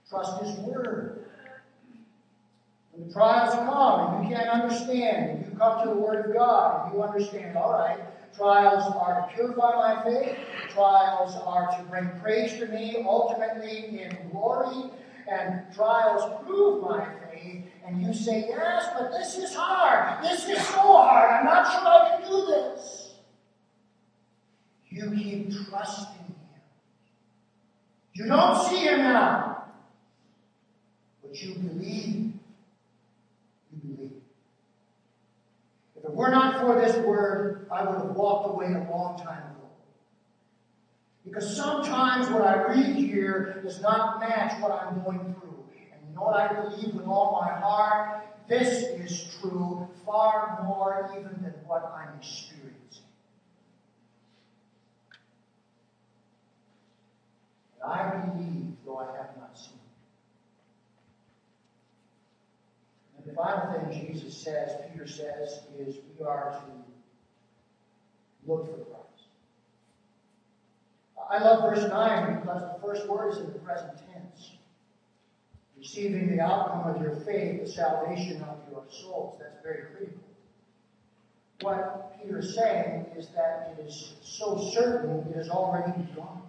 Trust 0.09 0.42
his 0.42 0.57
word. 0.59 1.24
When 2.92 3.07
the 3.07 3.12
trials 3.12 3.55
come 3.55 4.16
and 4.16 4.28
you 4.28 4.36
can't 4.36 4.48
understand, 4.48 5.30
and 5.30 5.53
you 5.53 5.59
come 5.59 5.82
to 5.82 5.94
the 5.94 5.96
word 5.96 6.26
of 6.26 6.34
God 6.34 6.86
and 6.86 6.94
you 6.94 7.03
understand, 7.03 7.57
all 7.57 7.72
right, 7.72 7.98
trials 8.36 8.92
are 8.96 9.28
to 9.28 9.34
purify 9.34 9.76
my 9.76 10.03
faith, 10.03 10.36
trials 10.70 11.36
are 11.44 11.70
to 11.76 11.82
bring 11.84 12.11
praise 12.20 12.59
to 12.59 12.66
me, 12.66 13.05
ultimately 13.07 14.01
in 14.01 14.16
glory, 14.30 14.90
and 15.28 15.62
trials 15.74 16.44
prove 16.44 16.82
my 16.82 17.05
faith, 17.05 17.30
and 17.87 18.03
you 18.03 18.12
say, 18.12 18.47
yes, 18.49 18.89
but 18.99 19.11
this 19.11 19.37
is 19.37 19.55
hard, 19.55 20.22
this 20.22 20.49
is 20.49 20.59
so 20.68 20.81
hard, 20.81 21.31
I'm 21.31 21.45
not 21.45 21.70
sure 21.70 21.89
I 21.89 22.20
can 22.20 22.31
do 22.31 22.47
this. 22.47 23.14
You 24.91 25.11
keep 25.16 25.51
trusting 25.51 26.16
Him. 26.16 26.35
You 28.12 28.26
don't 28.26 28.68
see 28.68 28.81
Him 28.81 28.99
now. 28.99 29.64
But 31.22 31.41
you 31.41 31.55
believe. 31.55 32.33
You 33.72 33.78
believe. 33.85 34.12
If 35.97 36.05
it 36.05 36.11
were 36.11 36.31
not 36.31 36.61
for 36.61 36.81
this 36.81 36.97
word, 37.05 37.68
I 37.70 37.85
would 37.85 37.99
have 37.99 38.16
walked 38.16 38.49
away 38.49 38.66
a 38.66 38.91
long 38.91 39.16
time 39.16 39.39
ago. 39.39 39.68
Because 41.24 41.57
sometimes 41.57 42.28
what 42.31 42.43
I 42.43 42.66
read 42.68 42.97
here 42.97 43.61
does 43.62 43.81
not 43.81 44.18
match 44.18 44.61
what 44.61 44.72
I'm 44.72 45.05
going 45.05 45.35
through. 45.39 45.49
What 46.20 46.34
I 46.34 46.52
believe 46.52 46.94
with 46.94 47.06
all 47.06 47.40
my 47.40 47.48
heart? 47.48 48.26
This 48.46 48.82
is 48.82 49.38
true 49.40 49.88
far 50.04 50.60
more 50.64 51.10
even 51.18 51.42
than 51.42 51.54
what 51.66 51.90
I'm 51.96 52.14
experiencing. 52.18 53.04
And 57.82 57.90
I 57.90 58.16
believe, 58.18 58.72
though 58.84 58.98
I 58.98 59.06
have 59.16 59.34
not 59.38 59.56
seen. 59.56 59.78
And 63.16 63.24
the 63.24 63.32
final 63.32 63.72
thing 63.72 64.06
Jesus 64.06 64.36
says, 64.36 64.72
Peter 64.92 65.06
says, 65.06 65.62
is 65.78 65.96
we 66.18 66.26
are 66.26 66.60
to 66.60 68.50
look 68.50 68.66
for 68.66 68.84
Christ. 68.84 69.24
I 71.30 71.42
love 71.42 71.62
verse 71.62 71.88
9 71.88 72.40
because 72.40 72.60
the 72.74 72.86
first 72.86 73.08
word 73.08 73.32
is 73.32 73.38
in 73.38 73.46
the 73.46 73.58
present 73.60 73.92
tense. 74.12 74.50
Receiving 75.81 76.37
the 76.37 76.43
outcome 76.43 76.95
of 76.95 77.03
your 77.03 77.16
faith, 77.16 77.62
the 77.64 77.68
salvation 77.68 78.43
of 78.43 78.59
your 78.70 78.85
souls. 78.91 79.41
That's 79.41 79.62
very 79.64 79.85
critical. 79.97 80.20
What 81.62 82.20
Peter 82.20 82.39
is 82.39 82.55
saying 82.55 83.07
is 83.16 83.28
that 83.28 83.74
it 83.78 83.87
is 83.87 84.12
so 84.22 84.70
certain 84.74 85.26
it 85.31 85.37
has 85.37 85.49
already 85.49 85.93
begun. 86.03 86.43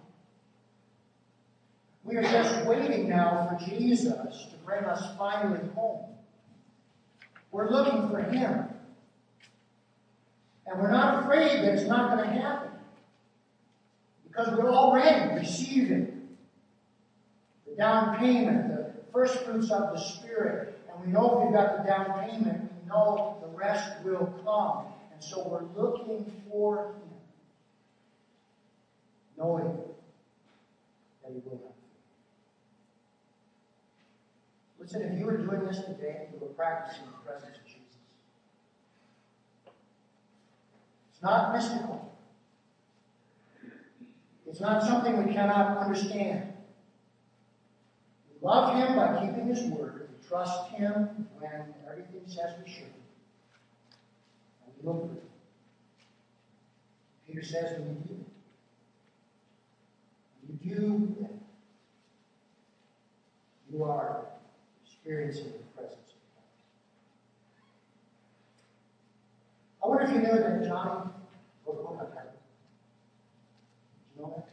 We 2.04 2.16
are 2.16 2.22
just 2.22 2.66
waiting 2.66 3.08
now 3.08 3.48
for 3.48 3.70
Jesus 3.70 4.46
to 4.50 4.56
bring 4.66 4.84
us 4.84 5.16
finally 5.16 5.60
home. 5.74 6.04
We're 7.52 7.70
looking 7.70 8.10
for 8.10 8.20
Him. 8.20 8.68
And 10.66 10.80
we're 10.80 10.90
not 10.90 11.22
afraid 11.22 11.62
that 11.62 11.74
it's 11.74 11.88
not 11.88 12.16
going 12.16 12.28
to 12.28 12.34
happen. 12.34 12.70
Because 14.28 14.56
we're 14.58 14.72
already 14.72 15.34
receiving 15.34 16.28
the 17.68 17.76
down 17.76 18.18
payment, 18.18 18.68
the 18.68 18.81
first 19.12 19.44
fruits 19.44 19.70
of 19.70 19.92
the 19.92 19.98
Spirit. 19.98 20.78
And 20.90 21.04
we 21.04 21.12
know 21.12 21.38
if 21.38 21.44
we've 21.44 21.54
got 21.54 21.78
the 21.78 21.88
down 21.88 22.28
payment, 22.28 22.72
we 22.80 22.88
know 22.88 23.36
the 23.40 23.48
rest 23.56 24.02
will 24.04 24.32
come. 24.44 24.92
And 25.12 25.22
so 25.22 25.46
we're 25.48 25.64
looking 25.80 26.32
for 26.50 26.94
Him, 26.94 27.10
knowing 29.36 29.80
that 31.22 31.32
He 31.32 31.40
will 31.44 31.60
not. 31.62 31.72
Listen, 34.78 35.02
if 35.02 35.18
you 35.18 35.26
were 35.26 35.36
doing 35.36 35.64
this 35.64 35.78
today, 35.84 36.28
you 36.32 36.40
were 36.40 36.52
practicing 36.54 37.04
the 37.04 37.30
presence 37.30 37.56
of 37.56 37.64
Jesus. 37.64 37.78
It's 41.12 41.22
not 41.22 41.52
mystical. 41.52 42.12
It's 44.44 44.60
not 44.60 44.82
something 44.82 45.24
we 45.24 45.32
cannot 45.32 45.78
understand. 45.78 46.51
Love 48.42 48.74
Him 48.74 48.96
by 48.96 49.20
keeping 49.20 49.46
His 49.46 49.62
word. 49.70 50.08
Trust 50.28 50.70
Him 50.72 51.28
when 51.38 51.72
everything 51.88 52.22
says 52.26 52.54
we 52.64 52.70
should. 52.70 52.92
And 54.64 54.74
we 54.82 54.88
look 54.88 55.08
for. 55.08 55.22
Peter 57.26 57.42
says 57.42 57.78
when 57.78 57.88
you 57.88 57.94
do. 58.04 58.24
When 60.42 60.58
you 60.60 60.74
do 60.74 61.14
that, 61.20 61.34
you 63.70 63.84
are 63.84 64.26
experiencing 64.84 65.52
the 65.52 65.58
presence 65.80 66.10
of 66.10 66.16
God. 66.34 66.44
I 69.84 69.88
wonder 69.88 70.04
if 70.04 70.10
you 70.12 70.20
know 70.20 70.36
that 70.36 70.62
Joni 70.68 71.10
wrote 71.64 71.68
a 71.68 71.72
book 71.72 71.96
on 72.00 72.06
heaven. 72.08 72.32
Did 73.94 74.02
you 74.16 74.22
know 74.22 74.28
that? 74.36 74.48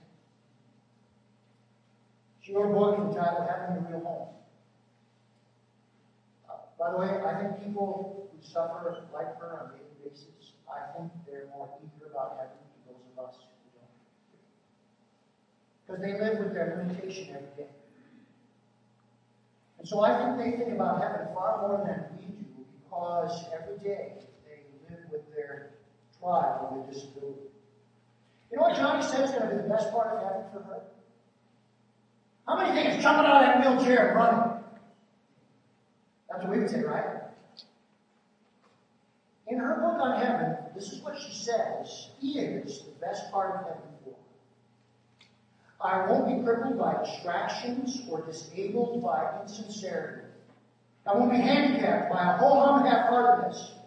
A 2.55 2.67
book 2.67 2.97
entitled 2.97 3.47
Having 3.47 3.85
a 3.85 3.89
Real 3.89 4.03
Home. 4.05 4.27
Uh, 6.49 6.53
by 6.79 6.91
the 6.91 6.97
way, 6.97 7.21
I 7.21 7.43
think 7.43 7.63
people 7.63 8.27
who 8.31 8.41
suffer 8.41 9.05
like 9.13 9.39
her 9.39 9.59
on 9.61 9.69
a 9.69 9.77
daily 9.77 10.09
basis, 10.09 10.53
I 10.67 10.97
think 10.97 11.11
they're 11.27 11.45
more 11.55 11.69
eager 11.77 12.09
about 12.09 12.37
heaven 12.37 12.57
than 12.87 12.95
those 12.95 13.05
of 13.13 13.29
us 13.29 13.35
who 13.37 13.79
don't. 13.79 13.93
Because 15.85 16.01
they 16.01 16.19
live 16.19 16.39
with 16.43 16.53
their 16.55 16.83
limitation 16.83 17.35
every 17.35 17.65
day. 17.65 17.69
And 19.77 19.87
so 19.87 20.01
I 20.01 20.17
think 20.17 20.37
they 20.37 20.57
think 20.57 20.73
about 20.73 21.01
heaven 21.01 21.27
far 21.35 21.61
more 21.61 21.85
than 21.85 22.17
we 22.17 22.25
do 22.25 22.65
because 22.81 23.45
every 23.53 23.77
day 23.77 24.13
they 24.43 24.63
live 24.89 25.05
with 25.11 25.21
their 25.35 25.69
trial 26.19 26.69
and 26.71 26.81
their 26.81 26.91
disability. 26.91 27.53
You 28.51 28.57
know 28.57 28.63
what 28.63 28.75
Joni 28.75 29.03
said 29.03 29.25
is 29.25 29.31
going 29.31 29.49
to 29.49 29.55
be 29.55 29.61
the 29.61 29.69
best 29.69 29.91
part 29.91 30.17
of 30.17 30.23
heaven 30.23 30.41
for 30.51 30.59
her? 30.61 30.81
How 32.49 32.57
many 32.57 32.73
think 32.73 32.95
it's 32.95 33.03
jumping 33.03 33.27
out 33.27 33.43
of 33.43 33.61
that 33.61 33.77
wheelchair 33.77 34.07
and 34.07 34.15
running? 34.15 34.63
That's 36.27 36.43
what 36.43 36.51
we 36.51 36.61
would 36.61 36.69
say, 36.71 36.81
right? 36.81 37.21
In 39.45 39.59
her 39.59 39.75
book 39.75 40.01
on 40.01 40.19
heaven, 40.19 40.55
this 40.73 40.91
is 40.91 41.03
what 41.03 41.15
she 41.15 41.31
says 41.31 42.09
is 42.23 42.85
the 42.85 43.05
best 43.05 43.31
part 43.31 43.53
of 43.53 43.67
heaven 43.67 43.81
for 44.03 44.15
I 45.87 46.07
won't 46.07 46.39
be 46.39 46.43
crippled 46.43 46.79
by 46.79 47.03
distractions 47.03 48.07
or 48.09 48.25
disabled 48.25 49.03
by 49.03 49.41
insincerity. 49.43 50.23
I 51.05 51.15
won't 51.15 51.29
be 51.29 51.37
handicapped 51.37 52.11
by 52.11 52.33
a 52.33 52.37
whole 52.37 52.79
half-heartedness. 52.79 53.78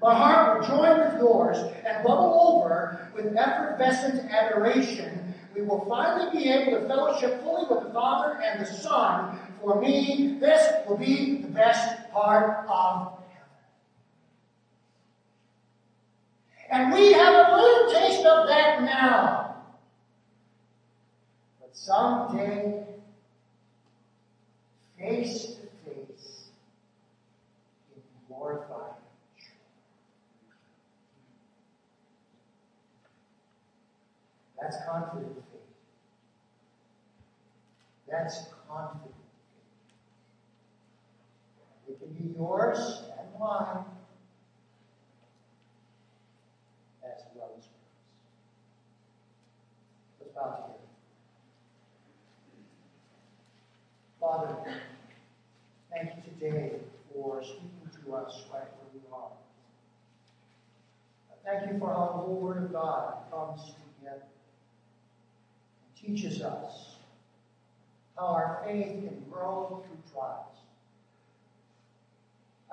My 0.00 0.14
heart 0.14 0.60
will 0.60 0.66
join 0.66 1.00
with 1.00 1.20
yours 1.20 1.58
and 1.86 2.04
bubble 2.04 2.58
over 2.58 3.10
with 3.14 3.36
effervescent 3.36 4.30
adoration. 4.30 5.34
We 5.54 5.62
will 5.62 5.86
finally 5.88 6.36
be 6.36 6.50
able 6.50 6.80
to 6.80 6.86
fellowship 6.86 7.42
fully 7.42 7.66
with 7.70 7.84
the 7.86 7.92
Father 7.92 8.40
and 8.42 8.60
the 8.60 8.66
Son. 8.66 9.38
For 9.62 9.80
me, 9.80 10.36
this 10.40 10.86
will 10.86 10.96
be 10.96 11.36
the 11.42 11.48
best 11.48 12.10
part 12.10 12.66
of 12.68 13.18
heaven. 13.28 13.48
And 16.70 16.92
we 16.92 17.12
have 17.12 17.48
a 17.48 17.56
little 17.56 17.92
taste 17.92 18.26
of 18.26 18.48
that 18.48 18.82
now 18.82 19.56
But 21.60 21.70
someday, 21.76 22.84
face 24.98 25.56
to 25.56 25.90
face, 25.90 26.48
in 27.94 28.02
glorified 28.28 28.93
That's 34.64 34.78
confident 34.88 35.34
faith. 35.34 35.60
That's 38.10 38.44
confident 38.66 39.12
faith. 41.86 41.90
It 41.90 42.00
can 42.00 42.14
be 42.14 42.34
yours 42.34 43.02
and 43.18 43.28
mine 43.38 43.84
as 47.04 47.24
well 47.34 47.50
as 47.58 47.64
yours. 47.66 47.92
Let's 50.18 50.32
bow 50.34 50.48
together. 50.56 50.78
Father, 54.18 54.56
thank 55.92 56.16
you 56.16 56.22
today 56.32 56.80
for 57.12 57.42
speaking 57.44 57.90
to 58.02 58.14
us 58.14 58.44
right 58.50 58.62
where 58.62 58.88
we 58.94 59.00
are. 59.12 59.32
Thank 61.44 61.70
you 61.70 61.78
for 61.78 61.88
how 61.88 62.06
the 62.06 62.22
whole 62.22 62.40
Word 62.40 62.64
of 62.64 62.72
God 62.72 63.24
comes 63.30 63.60
together 64.00 64.22
teaches 66.04 66.42
us 66.42 66.96
how 68.16 68.26
our 68.26 68.62
faith 68.64 69.04
can 69.04 69.24
grow 69.30 69.84
through 69.86 70.12
trials. 70.12 70.46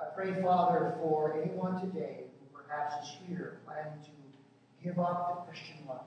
I 0.00 0.04
pray, 0.14 0.42
Father, 0.42 0.94
for 1.00 1.40
anyone 1.40 1.80
today 1.80 2.24
who 2.40 2.62
perhaps 2.62 3.06
is 3.06 3.16
here 3.26 3.58
planning 3.64 4.00
to 4.04 4.84
give 4.84 4.98
up 4.98 5.46
the 5.46 5.52
Christian 5.52 5.76
life. 5.88 6.00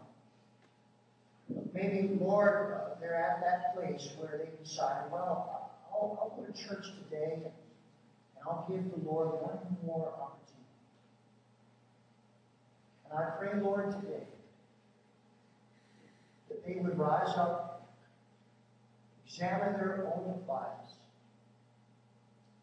Maybe, 1.73 2.17
Lord, 2.19 2.73
uh, 2.73 2.99
they're 2.99 3.15
at 3.15 3.41
that 3.41 3.76
place 3.76 4.09
where 4.17 4.39
they 4.39 4.63
decide, 4.63 5.11
well, 5.11 5.71
I'll, 5.91 6.17
I'll 6.21 6.34
go 6.38 6.51
to 6.51 6.53
church 6.53 6.86
today 7.03 7.34
and 7.43 7.53
I'll 8.45 8.65
give 8.69 8.84
the 8.91 9.09
Lord 9.09 9.30
one 9.41 9.78
more 9.86 10.13
opportunity. 10.19 10.65
And 13.09 13.19
I 13.19 13.30
pray, 13.38 13.61
Lord, 13.61 13.91
today 14.01 14.26
that 16.49 16.65
they 16.65 16.75
would 16.81 16.97
rise 16.97 17.35
up, 17.37 17.95
examine 19.25 19.73
their 19.73 20.05
own 20.15 20.41
lives, 20.47 20.93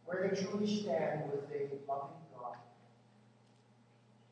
where 0.05 0.29
they 0.29 0.43
truly 0.43 0.67
stand 0.67 1.31
with 1.31 1.45
a 1.51 1.69
loving 1.89 2.17
God. 2.37 2.57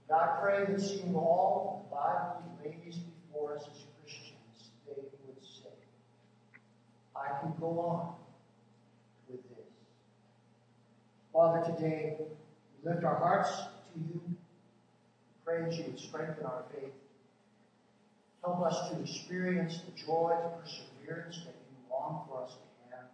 God, 0.09 0.40
pray 0.42 0.64
that 0.66 0.80
seeing 0.80 1.14
all 1.14 1.86
the 1.88 1.96
Bible 1.96 2.42
lays 2.64 2.98
before 2.98 3.57
us 3.57 3.62
as 3.62 3.84
Christians, 4.03 4.70
they 4.86 5.03
would 5.26 5.42
say, 5.42 5.70
I 7.16 7.40
can 7.40 7.55
go 7.61 7.78
on 7.80 8.14
with 9.28 9.42
this. 9.48 9.66
Father, 11.32 11.64
today 11.74 12.16
we 12.18 12.90
lift 12.90 13.05
our 13.05 13.16
hearts 13.16 13.51
to 13.92 14.01
you. 14.01 14.20
Pray 15.44 15.62
that 15.62 15.72
you 15.72 15.84
would 15.84 15.98
strengthen 15.98 16.44
our 16.44 16.64
faith. 16.72 16.92
Help 18.43 18.61
us 18.62 18.88
to 18.88 18.99
experience 19.01 19.80
the 19.80 19.93
joy, 19.93 20.34
the 20.43 20.49
perseverance 20.61 21.36
that 21.45 21.55
you 21.55 21.93
long 21.93 22.24
for 22.28 22.43
us 22.43 22.53
to 22.53 22.97
have. 22.97 23.05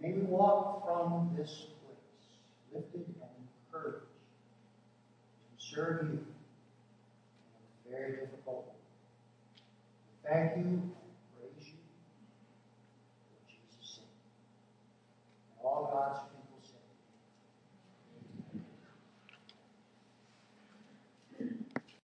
May 0.00 0.12
we 0.12 0.22
walk 0.22 0.84
from 0.84 1.30
this 1.36 1.66
place 1.84 2.26
lifted 2.72 3.04
and 3.20 3.30
encouraged 3.72 4.06
to 5.58 5.64
serve 5.64 6.06
you 6.06 6.18
in 6.18 6.22
a 7.86 7.90
very 7.90 8.12
difficult 8.12 8.66
way. 8.66 10.30
Thank 10.30 10.56
you 10.56 10.90